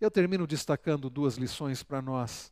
[0.00, 2.50] Eu termino destacando duas lições para nós.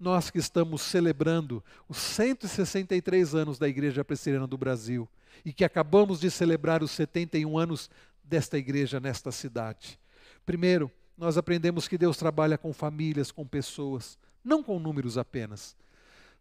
[0.00, 5.06] Nós que estamos celebrando os 163 anos da Igreja Presbiteriana do Brasil
[5.44, 7.90] e que acabamos de celebrar os 71 anos
[8.26, 9.98] desta igreja nesta cidade.
[10.44, 15.74] Primeiro, nós aprendemos que Deus trabalha com famílias, com pessoas, não com números apenas.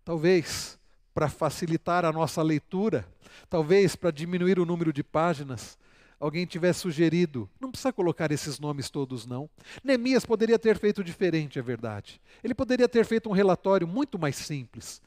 [0.04, 0.78] Talvez
[1.14, 3.08] para facilitar a nossa leitura,
[3.50, 5.78] talvez para diminuir o número de páginas,
[6.20, 9.50] alguém tivesse sugerido, não precisa colocar esses nomes todos não.
[9.82, 12.20] Neemias poderia ter feito diferente, é verdade.
[12.44, 15.02] Ele poderia ter feito um relatório muito mais simples.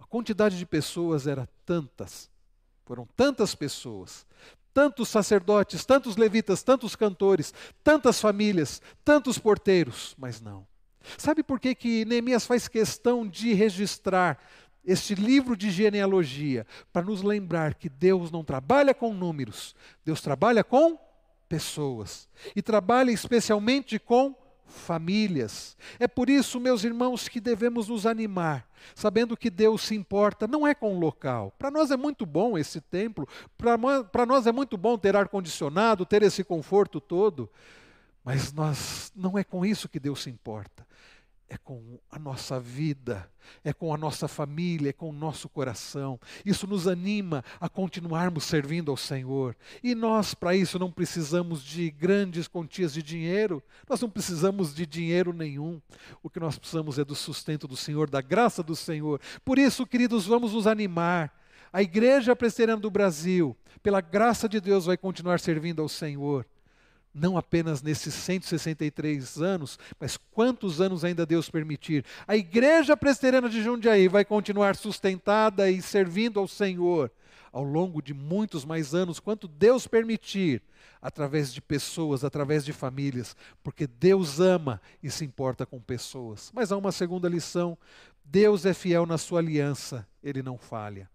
[0.00, 2.30] A quantidade de pessoas era tantas,
[2.86, 4.26] foram tantas pessoas,
[4.72, 7.52] tantos sacerdotes, tantos levitas, tantos cantores,
[7.82, 10.66] tantas famílias, tantos porteiros, mas não.
[11.18, 14.38] Sabe por que, que Neemias faz questão de registrar
[14.84, 16.66] este livro de genealogia?
[16.92, 20.98] Para nos lembrar que Deus não trabalha com números, Deus trabalha com
[21.48, 22.28] pessoas.
[22.56, 24.34] E trabalha especialmente com
[24.72, 25.76] famílias.
[25.98, 30.66] É por isso, meus irmãos, que devemos nos animar, sabendo que Deus se importa, não
[30.66, 31.52] é com o local.
[31.58, 36.22] Para nós é muito bom esse templo, para nós é muito bom ter ar-condicionado, ter
[36.22, 37.48] esse conforto todo,
[38.24, 40.86] mas nós não é com isso que Deus se importa
[41.52, 43.30] é com a nossa vida,
[43.62, 46.18] é com a nossa família, é com o nosso coração.
[46.46, 49.54] Isso nos anima a continuarmos servindo ao Senhor.
[49.82, 54.86] E nós, para isso, não precisamos de grandes quantias de dinheiro, nós não precisamos de
[54.86, 55.78] dinheiro nenhum.
[56.22, 59.20] O que nós precisamos é do sustento do Senhor, da graça do Senhor.
[59.44, 61.38] Por isso, queridos, vamos nos animar.
[61.70, 66.46] A Igreja Presbiteriana do Brasil, pela graça de Deus, vai continuar servindo ao Senhor
[67.14, 72.04] não apenas nesses 163 anos, mas quantos anos ainda Deus permitir.
[72.26, 77.10] A igreja presteriana de Jundiaí vai continuar sustentada e servindo ao Senhor
[77.52, 80.62] ao longo de muitos mais anos, quanto Deus permitir,
[81.02, 86.50] através de pessoas, através de famílias, porque Deus ama e se importa com pessoas.
[86.54, 87.76] Mas há uma segunda lição:
[88.24, 91.10] Deus é fiel na sua aliança, ele não falha.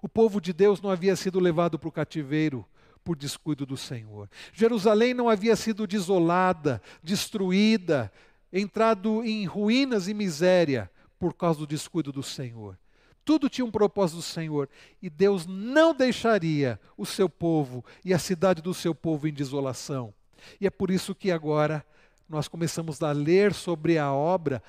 [0.00, 2.64] O povo de Deus não havia sido levado para o cativeiro
[3.04, 4.28] por descuido do Senhor.
[4.52, 8.12] Jerusalém não havia sido desolada, destruída,
[8.52, 12.78] entrado em ruínas e miséria por causa do descuido do Senhor.
[13.24, 14.68] Tudo tinha um propósito do Senhor
[15.00, 20.12] e Deus não deixaria o seu povo e a cidade do seu povo em desolação.
[20.60, 21.84] E é por isso que agora
[22.28, 24.62] nós começamos a ler sobre a obra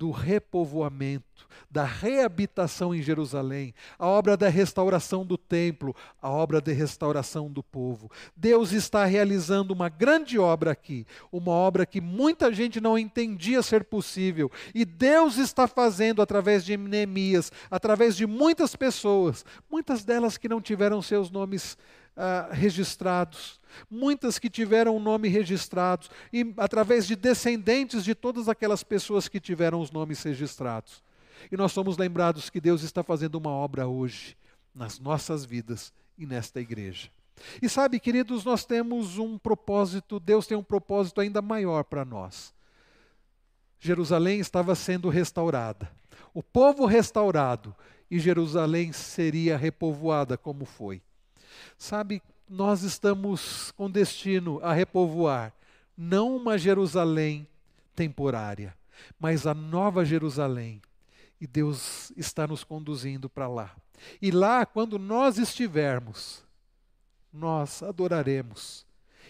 [0.00, 6.72] do repovoamento, da reabitação em Jerusalém, a obra da restauração do templo, a obra de
[6.72, 8.10] restauração do povo.
[8.34, 13.84] Deus está realizando uma grande obra aqui, uma obra que muita gente não entendia ser
[13.84, 20.48] possível, e Deus está fazendo através de Neemias, através de muitas pessoas, muitas delas que
[20.48, 21.76] não tiveram seus nomes
[22.16, 28.82] uh, registrados muitas que tiveram o nome registrados, e através de descendentes de todas aquelas
[28.82, 31.02] pessoas que tiveram os nomes registrados.
[31.50, 34.36] E nós somos lembrados que Deus está fazendo uma obra hoje,
[34.74, 37.10] nas nossas vidas e nesta igreja.
[37.62, 42.52] E sabe, queridos, nós temos um propósito, Deus tem um propósito ainda maior para nós.
[43.78, 45.90] Jerusalém estava sendo restaurada,
[46.34, 47.74] o povo restaurado,
[48.10, 51.00] e Jerusalém seria repovoada como foi.
[51.78, 55.52] Sabe, nós estamos com destino a repovoar
[55.96, 57.46] não uma Jerusalém
[57.94, 58.74] temporária,
[59.18, 60.80] mas a nova Jerusalém.
[61.38, 63.76] E Deus está nos conduzindo para lá.
[64.20, 66.42] E lá, quando nós estivermos,
[67.32, 68.86] nós adoraremos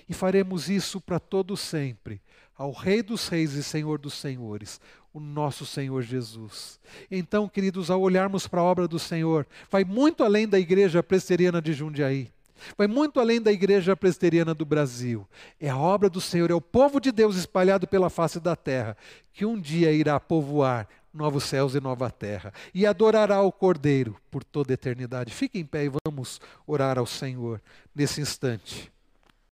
[0.09, 2.21] e faremos isso para todo sempre,
[2.57, 4.81] ao Rei dos Reis e Senhor dos Senhores,
[5.13, 6.79] o nosso Senhor Jesus.
[7.11, 11.61] Então, queridos, ao olharmos para a obra do Senhor, vai muito além da igreja presteriana
[11.61, 12.31] de Jundiaí.
[12.77, 15.27] Vai muito além da igreja presbiteriana do Brasil.
[15.59, 18.97] É a obra do Senhor, é o povo de Deus espalhado pela face da terra,
[19.33, 24.45] que um dia irá povoar novos céus e nova terra e adorará o Cordeiro por
[24.45, 25.35] toda a eternidade.
[25.35, 27.61] Fique em pé e vamos orar ao Senhor
[27.95, 28.93] nesse instante.